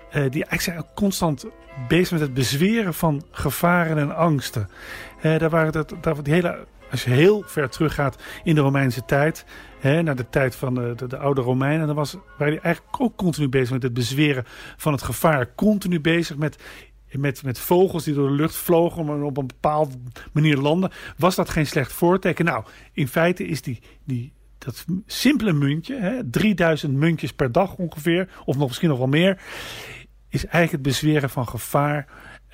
Eh, 0.10 0.22
die 0.22 0.46
eigenlijk 0.46 0.62
zijn 0.62 0.86
constant 0.96 1.46
bezig 1.88 2.12
met 2.12 2.22
het 2.22 2.34
bezweren 2.34 2.94
van 2.94 3.24
gevaren 3.32 3.98
en 3.98 4.16
angsten. 4.16 4.70
Eh, 5.22 5.40
daar 5.40 5.50
waren 5.50 5.72
dat, 5.72 5.94
daar, 6.02 6.24
die 6.24 6.34
hele, 6.34 6.68
als 6.92 7.04
je 7.04 7.10
heel 7.10 7.44
ver 7.46 7.70
teruggaat 7.70 8.22
in 8.44 8.56
de 8.56 8.62
Romeinse 8.62 9.06
tijd, 9.06 9.46
naar 9.82 10.16
de 10.16 10.30
tijd 10.30 10.56
van 10.56 10.74
de, 10.74 10.94
de, 10.96 11.08
de 11.08 11.18
oude 11.18 11.42
Romeinen, 11.42 11.88
dan 11.88 11.96
was, 11.96 12.16
waren 12.38 12.54
die 12.54 12.62
eigenlijk 12.62 13.02
ook 13.02 13.16
continu 13.16 13.50
bezig 13.50 13.72
met 13.72 13.84
het 13.84 13.94
bezweren 13.94 14.44
van 14.78 14.92
het 14.92 15.02
gevaar. 15.02 15.56
Continu 15.56 16.02
bezig 16.02 16.38
met, 16.38 16.58
met, 17.12 17.44
met 17.44 17.60
vogels 17.60 18.04
die 18.04 18.14
door 18.14 18.28
de 18.28 18.34
lucht 18.34 18.56
vlogen, 18.56 19.06
maar 19.06 19.22
op 19.22 19.38
een 19.38 19.48
bepaalde 19.48 19.96
manier 20.32 20.58
landen. 20.58 20.92
Was 21.18 21.36
dat 21.36 21.50
geen 21.50 21.68
slecht 21.68 21.94
voorteken? 21.94 22.46
Nou, 22.46 22.64
in 22.94 23.08
feite 23.08 23.46
is 23.46 23.62
die, 23.62 23.80
die, 24.04 24.34
dat 24.58 24.86
simpele 25.06 25.54
muntje, 25.54 25.96
hè, 25.96 26.30
3000 26.30 26.94
muntjes 26.94 27.34
per 27.34 27.52
dag 27.52 27.76
ongeveer, 27.76 28.30
of 28.46 28.58
nog 28.58 28.68
misschien 28.68 28.90
nog 28.90 28.98
wel 28.98 29.08
meer, 29.08 29.42
is 30.30 30.46
eigenlijk 30.46 30.72
het 30.72 30.82
bezweren 30.82 31.30
van 31.30 31.48
gevaar. 31.48 32.08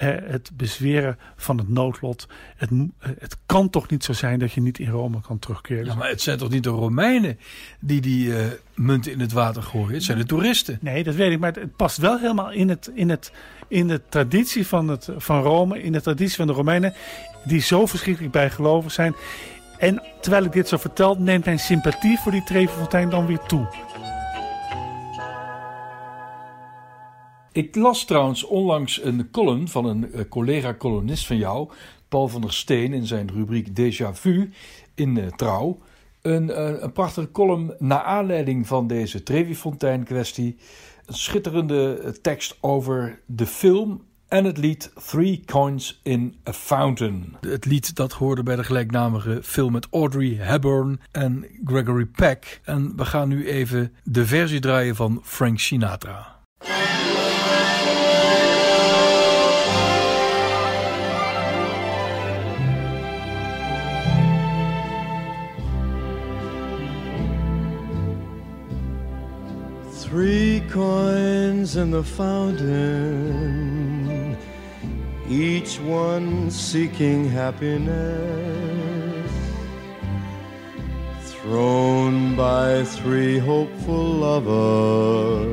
Het 0.05 0.51
bezweren 0.53 1.17
van 1.35 1.57
het 1.57 1.69
noodlot. 1.69 2.27
Het, 2.55 2.69
eh, 2.71 3.09
het 3.19 3.37
kan 3.45 3.69
toch 3.69 3.89
niet 3.89 4.03
zo 4.03 4.13
zijn 4.13 4.39
dat 4.39 4.51
je 4.51 4.61
niet 4.61 4.79
in 4.79 4.89
Rome 4.89 5.21
kan 5.21 5.39
terugkeren. 5.39 5.85
Ja, 5.85 5.95
maar 5.95 6.09
het 6.09 6.21
zijn 6.21 6.37
toch 6.37 6.49
niet 6.49 6.63
de 6.63 6.69
Romeinen 6.69 7.39
die 7.79 8.01
die 8.01 8.37
eh, 8.37 8.45
munten 8.75 9.11
in 9.11 9.19
het 9.19 9.31
water 9.31 9.63
gooien? 9.63 9.93
Het 9.93 10.03
zijn 10.03 10.17
de 10.17 10.25
toeristen. 10.25 10.77
Nee, 10.81 11.03
dat 11.03 11.15
weet 11.15 11.31
ik. 11.31 11.39
Maar 11.39 11.51
het, 11.53 11.61
het 11.61 11.75
past 11.75 11.97
wel 11.97 12.19
helemaal 12.19 12.51
in, 12.51 12.69
het, 12.69 12.91
in, 12.93 13.09
het, 13.09 13.31
in 13.67 13.87
de 13.87 14.01
traditie 14.09 14.67
van, 14.67 14.87
het, 14.87 15.09
van 15.17 15.41
Rome. 15.41 15.81
In 15.81 15.91
de 15.91 16.01
traditie 16.01 16.35
van 16.35 16.47
de 16.47 16.53
Romeinen. 16.53 16.93
Die 17.43 17.61
zo 17.61 17.85
verschrikkelijk 17.85 18.33
bijgelovig 18.33 18.91
zijn. 18.91 19.15
En 19.77 20.03
terwijl 20.21 20.43
ik 20.43 20.51
dit 20.51 20.67
zo 20.67 20.77
vertel, 20.77 21.15
neemt 21.19 21.45
mijn 21.45 21.59
sympathie 21.59 22.17
voor 22.17 22.31
die 22.31 22.43
Trevi-fontein 22.43 23.09
dan 23.09 23.25
weer 23.25 23.39
toe. 23.39 23.67
Ik 27.57 27.75
las 27.75 28.05
trouwens 28.05 28.43
onlangs 28.43 29.03
een 29.03 29.31
column 29.31 29.67
van 29.67 29.85
een 29.85 30.13
eh, 30.13 30.21
collega-columnist 30.29 31.27
van 31.27 31.37
jou, 31.37 31.69
Paul 32.09 32.27
van 32.27 32.41
der 32.41 32.53
Steen, 32.53 32.93
in 32.93 33.05
zijn 33.05 33.31
rubriek 33.33 33.67
Déjà 33.67 34.11
Vu 34.13 34.51
in 34.95 35.17
eh, 35.17 35.27
Trouw. 35.27 35.77
Een, 36.21 36.51
eh, 36.51 36.81
een 36.81 36.91
prachtige 36.91 37.31
column 37.31 37.73
naar 37.79 38.01
aanleiding 38.01 38.67
van 38.67 38.87
deze 38.87 39.23
Trevi-fontein-kwestie. 39.23 40.57
Een 41.05 41.13
schitterende 41.13 42.15
tekst 42.21 42.57
over 42.61 43.19
de 43.25 43.45
film 43.45 44.03
en 44.27 44.45
het 44.45 44.57
lied 44.57 44.91
Three 45.07 45.41
Coins 45.45 45.99
in 46.03 46.35
a 46.47 46.53
Fountain. 46.53 47.35
Het 47.41 47.65
lied 47.65 47.95
dat 47.95 48.13
hoorde 48.13 48.43
bij 48.43 48.55
de 48.55 48.63
gelijknamige 48.63 49.39
film 49.43 49.71
met 49.71 49.87
Audrey 49.91 50.37
Hepburn 50.39 50.99
en 51.11 51.45
Gregory 51.65 52.05
Peck. 52.05 52.61
En 52.63 52.93
we 52.95 53.05
gaan 53.05 53.27
nu 53.27 53.47
even 53.47 53.93
de 54.03 54.25
versie 54.25 54.59
draaien 54.59 54.95
van 54.95 55.19
Frank 55.23 55.59
Sinatra. 55.59 56.36
In 71.75 71.91
the 71.91 72.03
fountain, 72.03 72.77
each 75.29 75.79
one 75.81 76.49
seeking 76.49 77.29
happiness, 77.29 78.11
thrown 81.23 82.35
by 82.37 82.83
three 82.83 83.37
hopeful 83.37 84.05
lovers. 84.27 85.47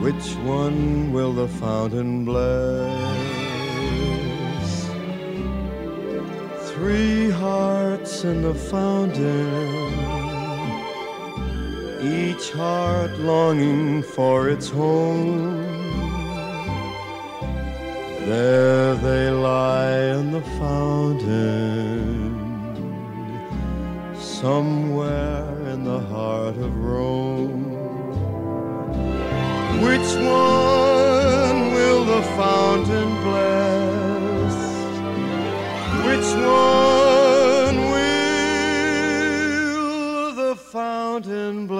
Which 0.00 0.36
one 0.44 1.12
will 1.12 1.32
the 1.32 1.48
fountain 1.48 2.24
bless? 2.24 2.94
Three 6.70 7.30
hearts 7.30 8.22
in 8.24 8.42
the 8.42 8.54
fountain, 8.54 10.03
each 12.04 12.52
heart 12.52 13.18
longing 13.18 14.02
for 14.02 14.48
its 14.50 14.68
home. 14.68 15.62
There 18.26 18.94
they 18.94 19.30
lie 19.30 19.96
in 20.16 20.32
the 20.32 20.42
fountain, 20.60 22.34
somewhere 24.14 25.48
in 25.72 25.84
the 25.84 26.00
heart 26.00 26.56
of 26.56 26.76
Rome. 26.76 27.72
Which 29.82 30.14
one 30.16 31.72
will 31.74 32.04
the 32.04 32.22
fountain 32.38 33.10
bless? 33.22 34.54
Which 36.06 36.30
one 36.34 37.76
will 37.94 38.24
the 40.34 40.54
fountain 40.56 41.66
bless? 41.66 41.73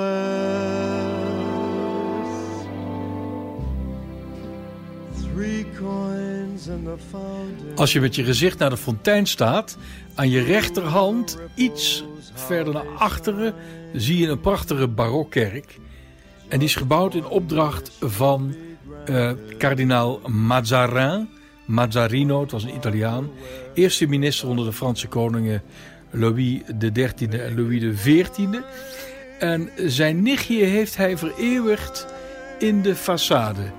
Als 7.84 7.92
je 7.92 8.00
met 8.00 8.14
je 8.14 8.24
gezicht 8.24 8.58
naar 8.58 8.70
de 8.70 8.76
fontein 8.76 9.26
staat, 9.26 9.76
aan 10.14 10.30
je 10.30 10.42
rechterhand, 10.42 11.38
iets 11.54 12.04
verder 12.34 12.74
naar 12.74 12.88
achteren, 12.98 13.54
zie 13.92 14.18
je 14.18 14.28
een 14.28 14.40
prachtige 14.40 14.88
barokkerk. 14.88 15.78
En 16.48 16.58
die 16.58 16.68
is 16.68 16.76
gebouwd 16.76 17.14
in 17.14 17.26
opdracht 17.26 17.90
van 18.00 18.54
eh, 19.04 19.32
kardinaal 19.58 20.20
Mazarin. 20.26 21.28
Mazzarino, 21.64 22.40
het 22.40 22.50
was 22.50 22.62
een 22.62 22.74
Italiaan. 22.74 23.30
Eerste 23.74 24.06
minister 24.06 24.48
onder 24.48 24.64
de 24.64 24.72
Franse 24.72 25.08
koningen 25.08 25.62
Louis 26.10 26.60
XIII 26.78 27.28
en 27.30 27.54
Louis 27.54 28.00
XIV. 28.02 28.38
En 29.38 29.70
zijn 29.76 30.22
nichtje 30.22 30.64
heeft 30.64 30.96
hij 30.96 31.18
vereeuwigd 31.18 32.06
in 32.58 32.82
de 32.82 32.96
façade. 32.96 33.72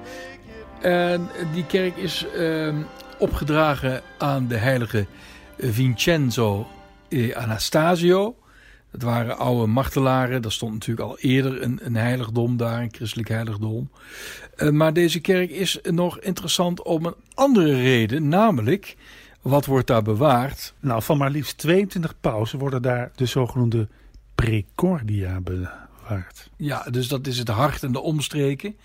En 0.82 1.30
die 1.54 1.66
kerk 1.66 1.98
is 1.98 2.26
ehm, 2.36 2.76
opgedragen 3.18 4.02
aan 4.18 4.48
de 4.48 4.58
heilige 4.58 5.06
Vincenzo 5.58 6.68
e 7.10 7.34
Anastasio. 7.34 8.36
Dat 8.92 9.02
waren 9.02 9.38
oude 9.38 9.68
martelaren. 9.68 10.42
Dat 10.42 10.52
stond 10.52 10.74
natuurlijk 10.74 11.08
al 11.08 11.20
eerder 11.20 11.62
een, 11.62 11.80
een 11.84 11.96
heiligdom 11.96 12.58
daar, 12.58 12.82
een 12.82 12.94
christelijk 12.94 13.30
heiligdom. 13.30 13.90
Eh, 14.56 14.70
maar 14.70 14.94
deze 14.94 15.20
kerk 15.20 15.50
is 15.50 15.80
nog 15.84 16.20
interessant 16.20 16.84
om 16.84 17.06
een 17.06 17.16
andere 17.34 17.82
reden. 17.82 18.28
Namelijk, 18.28 18.96
wat 19.42 19.66
wordt 19.66 19.88
daar 19.88 20.02
bewaard? 20.02 20.74
Nou, 20.80 21.02
van 21.02 21.18
maar 21.18 21.32
liefst 21.32 21.58
22 21.58 22.14
pausen 22.22 22.60
worden 22.60 22.82
daar 22.82 23.12
de 23.16 23.26
zogenoemde 23.26 23.88
precordia 24.36 25.42
bewaard. 25.42 26.50
Ja, 26.58 26.84
dus 26.92 27.08
dat 27.08 27.28
is 27.28 27.38
het 27.38 27.48
hart 27.48 27.84
en 27.84 27.92
de 27.92 28.02
omstreken. 28.02 28.76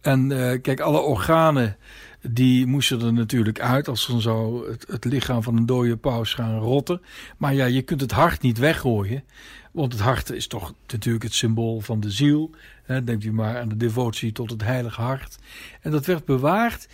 En 0.00 0.32
eh, 0.32 0.60
kijk, 0.62 0.80
alle 0.80 1.00
organen 1.00 1.76
die 2.22 2.66
moesten 2.66 3.00
er 3.00 3.12
natuurlijk 3.12 3.60
uit 3.60 3.88
als 3.88 4.06
dan 4.06 4.20
zou 4.20 4.68
het, 4.88 5.04
lichaam 5.04 5.42
van 5.42 5.56
een 5.56 5.66
dode 5.66 5.96
paus 5.96 6.34
gaan 6.34 6.58
rotten. 6.58 7.00
Maar 7.36 7.54
ja, 7.54 7.64
je 7.64 7.82
kunt 7.82 8.00
het 8.00 8.12
hart 8.12 8.42
niet 8.42 8.58
weggooien. 8.58 9.24
Want 9.72 9.92
het 9.92 10.02
hart 10.02 10.30
is 10.30 10.46
toch 10.46 10.74
natuurlijk 10.86 11.24
het 11.24 11.34
symbool 11.34 11.80
van 11.80 12.00
de 12.00 12.10
ziel. 12.10 12.50
Hè, 12.82 13.04
denkt 13.04 13.24
u 13.24 13.32
maar 13.32 13.58
aan 13.58 13.68
de 13.68 13.76
devotie 13.76 14.32
tot 14.32 14.50
het 14.50 14.62
heilige 14.62 15.00
hart. 15.00 15.38
En 15.80 15.90
dat 15.90 16.06
werd 16.06 16.24
bewaard 16.24 16.88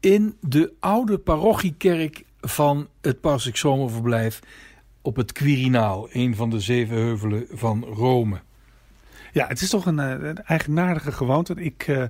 in 0.00 0.36
de 0.40 0.72
oude 0.80 1.18
parochiekerk 1.18 2.24
van 2.40 2.88
het 3.00 3.18
zomerverblijf 3.52 4.40
op 5.02 5.16
het 5.16 5.32
Quirinaal, 5.32 6.08
een 6.10 6.36
van 6.36 6.50
de 6.50 6.60
zeven 6.60 6.96
heuvelen 6.96 7.46
van 7.50 7.84
Rome. 7.84 8.40
Ja, 9.32 9.46
het 9.46 9.60
is 9.60 9.70
toch 9.70 9.86
een, 9.86 9.98
eh, 9.98 10.28
een 10.28 10.44
eigenaardige 10.44 11.12
gewoonte. 11.12 11.54
Ik, 11.54 11.82
eh, 11.86 12.02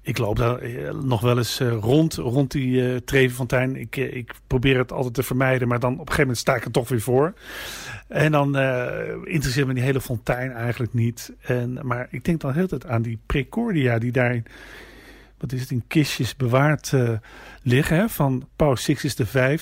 ik 0.00 0.18
loop 0.18 0.36
daar 0.36 0.58
eh, 0.58 0.92
nog 0.92 1.20
wel 1.20 1.38
eens 1.38 1.58
rond, 1.60 2.14
rond 2.14 2.50
die 2.50 2.92
eh 2.92 2.96
Trevenfontein. 2.96 3.76
Ik, 3.76 3.96
ik 3.96 4.34
probeer 4.46 4.78
het 4.78 4.92
altijd 4.92 5.14
te 5.14 5.22
vermijden, 5.22 5.68
maar 5.68 5.80
dan 5.80 5.92
op 5.92 5.98
een 5.98 6.06
gegeven 6.06 6.22
moment 6.22 6.38
sta 6.38 6.54
ik 6.54 6.64
er 6.64 6.70
toch 6.70 6.88
weer 6.88 7.00
voor. 7.00 7.34
En 8.08 8.32
dan 8.32 8.56
interesseert 9.24 9.66
me 9.66 9.74
die 9.74 9.82
hele 9.82 10.00
fontein 10.00 10.52
eigenlijk 10.52 10.94
niet. 10.94 11.32
En, 11.40 11.78
maar 11.82 12.06
ik 12.10 12.24
denk 12.24 12.40
dan 12.40 12.52
heel 12.52 12.66
tijd 12.66 12.86
aan 12.86 13.02
die 13.02 13.18
precordia 13.26 13.98
die 13.98 14.12
daar 14.12 14.42
wat 15.38 15.52
is 15.52 15.60
het, 15.60 15.70
in 15.70 15.84
kistjes 15.86 16.36
bewaard 16.36 16.92
liggen. 17.62 17.96
Hè, 17.96 18.08
van 18.08 18.48
Paus 18.56 18.82
Sixtus 18.82 19.14
V, 19.14 19.58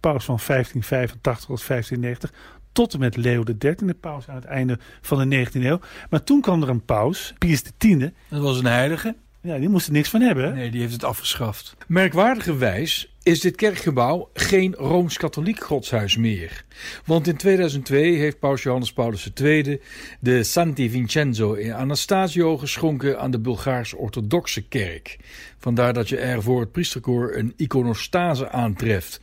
paus 0.00 0.24
van 0.24 0.38
1585 0.46 1.46
tot 1.46 1.66
1590 1.66 2.32
tot 2.72 2.92
en 2.94 3.00
met 3.00 3.16
Leo 3.16 3.42
XIII, 3.58 3.94
paus 3.94 4.28
aan 4.28 4.34
het 4.34 4.44
einde 4.44 4.78
van 5.00 5.28
de 5.28 5.46
19e 5.46 5.52
eeuw. 5.52 5.80
Maar 6.10 6.24
toen 6.24 6.40
kwam 6.40 6.62
er 6.62 6.68
een 6.68 6.84
paus, 6.84 7.34
Pius 7.38 7.62
X. 7.62 7.96
Dat 8.28 8.42
was 8.42 8.58
een 8.58 8.66
heilige. 8.66 9.16
Ja, 9.42 9.58
die 9.58 9.68
moest 9.68 9.86
er 9.86 9.92
niks 9.92 10.08
van 10.08 10.20
hebben. 10.20 10.44
hè? 10.44 10.54
Nee, 10.54 10.70
die 10.70 10.80
heeft 10.80 10.92
het 10.92 11.04
afgeschaft. 11.04 11.76
Merkwaardigerwijs 11.86 13.14
is 13.22 13.40
dit 13.40 13.56
kerkgebouw 13.56 14.30
geen 14.34 14.74
Rooms-Katholiek 14.74 15.60
godshuis 15.60 16.16
meer. 16.16 16.64
Want 17.04 17.26
in 17.26 17.36
2002 17.36 18.16
heeft 18.16 18.38
paus 18.38 18.62
Johannes 18.62 18.92
Paulus 18.92 19.30
II 19.42 19.80
de 20.20 20.42
Santi 20.42 20.90
Vincenzo 20.90 21.52
in 21.52 21.72
Anastasio 21.72 22.58
geschonken 22.58 23.20
aan 23.20 23.30
de 23.30 23.38
Bulgaarse 23.40 23.96
orthodoxe 23.96 24.62
kerk. 24.62 25.16
Vandaar 25.58 25.92
dat 25.92 26.08
je 26.08 26.16
er 26.16 26.42
voor 26.42 26.60
het 26.60 26.72
priesterkoor 26.72 27.36
een 27.36 27.52
iconostase 27.56 28.50
aantreft. 28.50 29.20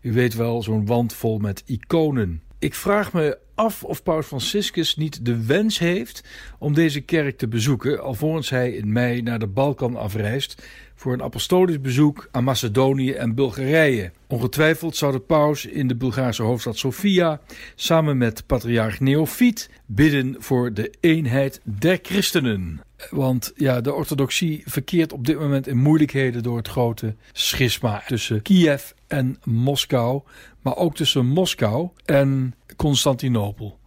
U 0.00 0.12
weet 0.12 0.34
wel, 0.34 0.62
zo'n 0.62 0.86
wand 0.86 1.12
vol 1.12 1.38
met 1.38 1.62
iconen. 1.66 2.42
Ik 2.60 2.74
vraag 2.74 3.12
me 3.12 3.38
af 3.54 3.84
of 3.84 4.02
Paus 4.02 4.26
Franciscus 4.26 4.96
niet 4.96 5.24
de 5.24 5.44
wens 5.44 5.78
heeft 5.78 6.24
om 6.58 6.74
deze 6.74 7.00
kerk 7.00 7.38
te 7.38 7.48
bezoeken, 7.48 8.02
alvorens 8.02 8.50
hij 8.50 8.72
in 8.72 8.92
mei 8.92 9.22
naar 9.22 9.38
de 9.38 9.46
Balkan 9.46 9.96
afreist 9.96 10.62
voor 10.94 11.12
een 11.12 11.22
apostolisch 11.22 11.80
bezoek 11.80 12.28
aan 12.30 12.44
Macedonië 12.44 13.12
en 13.12 13.34
Bulgarije. 13.34 14.12
Ongetwijfeld 14.26 14.96
zou 14.96 15.12
de 15.12 15.20
paus 15.20 15.66
in 15.66 15.88
de 15.88 15.96
Bulgaarse 15.96 16.42
hoofdstad 16.42 16.78
Sofia 16.78 17.40
samen 17.74 18.18
met 18.18 18.46
patriarch 18.46 19.00
Neofiet 19.00 19.70
bidden 19.86 20.36
voor 20.38 20.74
de 20.74 20.92
eenheid 21.00 21.60
der 21.64 21.98
christenen. 22.02 22.80
Want 23.10 23.52
ja, 23.56 23.80
de 23.80 23.92
orthodoxie 23.94 24.62
verkeert 24.66 25.12
op 25.12 25.26
dit 25.26 25.38
moment 25.38 25.66
in 25.66 25.76
moeilijkheden 25.76 26.42
door 26.42 26.56
het 26.56 26.68
grote 26.68 27.14
schisma 27.32 28.02
tussen 28.06 28.42
Kiev 28.42 28.90
en 29.06 29.38
Moskou, 29.44 30.22
maar 30.60 30.76
ook 30.76 30.94
tussen 30.94 31.26
Moskou 31.26 31.88
en 32.04 32.54
Constantinopel. 32.76 33.78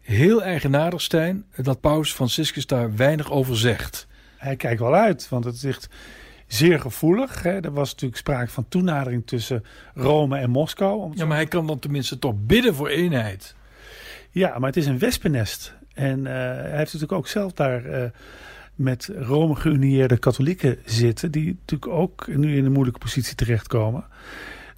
Heel 0.00 0.42
eigenaardig, 0.42 1.00
Stijn, 1.00 1.44
dat 1.56 1.80
paus 1.80 2.12
Franciscus 2.12 2.66
daar 2.66 2.96
weinig 2.96 3.30
over 3.30 3.56
zegt. 3.56 4.06
Hij 4.36 4.56
kijkt 4.56 4.80
wel 4.80 4.94
uit, 4.94 5.28
want 5.28 5.44
het 5.44 5.54
is 5.54 5.64
echt 5.64 5.88
zeer 6.46 6.80
gevoelig. 6.80 7.42
Hè. 7.42 7.60
Er 7.60 7.72
was 7.72 7.90
natuurlijk 7.90 8.20
sprake 8.20 8.50
van 8.50 8.68
toenadering 8.68 9.26
tussen 9.26 9.64
Rome 9.94 10.38
en 10.38 10.50
Moskou. 10.50 11.12
Ja, 11.14 11.24
maar 11.24 11.36
hij 11.36 11.46
kan 11.46 11.66
dan 11.66 11.78
tenminste 11.78 12.18
toch 12.18 12.34
bidden 12.36 12.74
voor 12.74 12.88
eenheid. 12.88 13.54
ja, 14.30 14.58
maar 14.58 14.68
het 14.68 14.76
is 14.76 14.86
een 14.86 14.98
wespennest. 14.98 15.74
En 15.94 16.26
eh, 16.26 16.32
hij 16.34 16.76
heeft 16.76 16.92
natuurlijk 16.92 17.12
ook 17.12 17.26
zelf 17.26 17.52
daar 17.52 17.84
eh, 17.84 18.10
met 18.74 19.10
Rome 19.16 19.54
geunieerde 19.54 20.18
katholieken 20.18 20.78
zitten... 20.84 21.30
die 21.30 21.46
natuurlijk 21.60 21.92
ook 21.92 22.26
nu 22.26 22.56
in 22.56 22.64
een 22.64 22.72
moeilijke 22.72 23.00
positie 23.00 23.34
terechtkomen. 23.34 24.04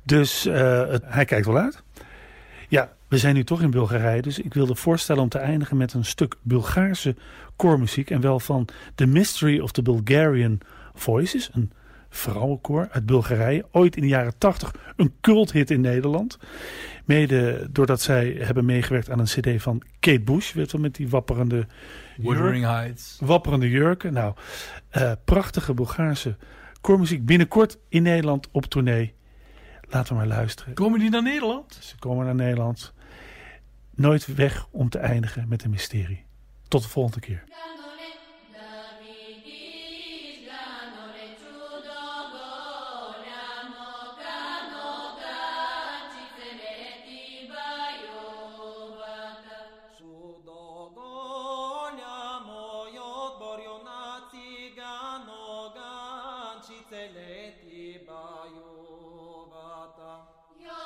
Dus 0.02 0.46
eh, 0.46 0.88
het- 0.88 1.02
hij 1.06 1.24
kijkt 1.24 1.46
wel 1.46 1.58
uit. 1.58 1.82
Ja, 2.68 2.92
we 3.08 3.18
zijn 3.18 3.34
nu 3.34 3.44
toch 3.44 3.62
in 3.62 3.70
Bulgarije, 3.70 4.22
dus 4.22 4.38
ik 4.38 4.54
wilde 4.54 4.74
voorstellen 4.74 5.22
om 5.22 5.28
te 5.28 5.38
eindigen 5.38 5.76
met 5.76 5.92
een 5.94 6.04
stuk 6.04 6.34
Bulgaarse 6.42 7.16
koormuziek. 7.56 8.10
En 8.10 8.20
wel 8.20 8.40
van 8.40 8.68
The 8.94 9.06
Mystery 9.06 9.60
of 9.60 9.72
the 9.72 9.82
Bulgarian 9.82 10.60
Voices, 10.94 11.50
een 11.52 11.72
vrouwenkoor 12.14 12.88
uit 12.90 13.06
Bulgarije. 13.06 13.64
Ooit 13.70 13.96
in 13.96 14.02
de 14.02 14.08
jaren 14.08 14.38
tachtig 14.38 14.74
een 14.96 15.14
culthit 15.20 15.70
in 15.70 15.80
Nederland. 15.80 16.38
Mede 17.04 17.68
doordat 17.70 18.00
zij 18.00 18.36
hebben 18.38 18.64
meegewerkt 18.64 19.10
aan 19.10 19.18
een 19.18 19.24
cd 19.24 19.62
van 19.62 19.82
Kate 20.00 20.20
Bush, 20.20 20.52
weet 20.52 20.72
wel, 20.72 20.80
met 20.80 20.94
die 20.94 21.08
wapperende, 21.08 21.66
Wuthering 22.16 22.64
Heights. 22.64 23.18
wapperende 23.20 23.70
jurken. 23.70 24.12
Nou, 24.12 24.34
eh, 24.88 25.12
prachtige 25.24 25.74
Bulgaarse 25.74 26.36
koormuziek. 26.80 27.26
Binnenkort 27.26 27.78
in 27.88 28.02
Nederland 28.02 28.48
op 28.50 28.64
tournee. 28.64 29.14
Laten 29.88 30.12
we 30.12 30.18
maar 30.18 30.28
luisteren. 30.28 30.74
Komen 30.74 31.00
die 31.00 31.10
naar 31.10 31.22
Nederland? 31.22 31.78
Ze 31.80 31.98
komen 31.98 32.24
naar 32.24 32.34
Nederland. 32.34 32.92
Nooit 33.94 34.34
weg 34.34 34.66
om 34.70 34.88
te 34.88 34.98
eindigen 34.98 35.48
met 35.48 35.64
een 35.64 35.70
mysterie. 35.70 36.24
Tot 36.68 36.82
de 36.82 36.88
volgende 36.88 37.20
keer. 37.20 37.44
seleti 56.94 57.98
baiovata. 58.06 58.62
Ya 60.64 60.82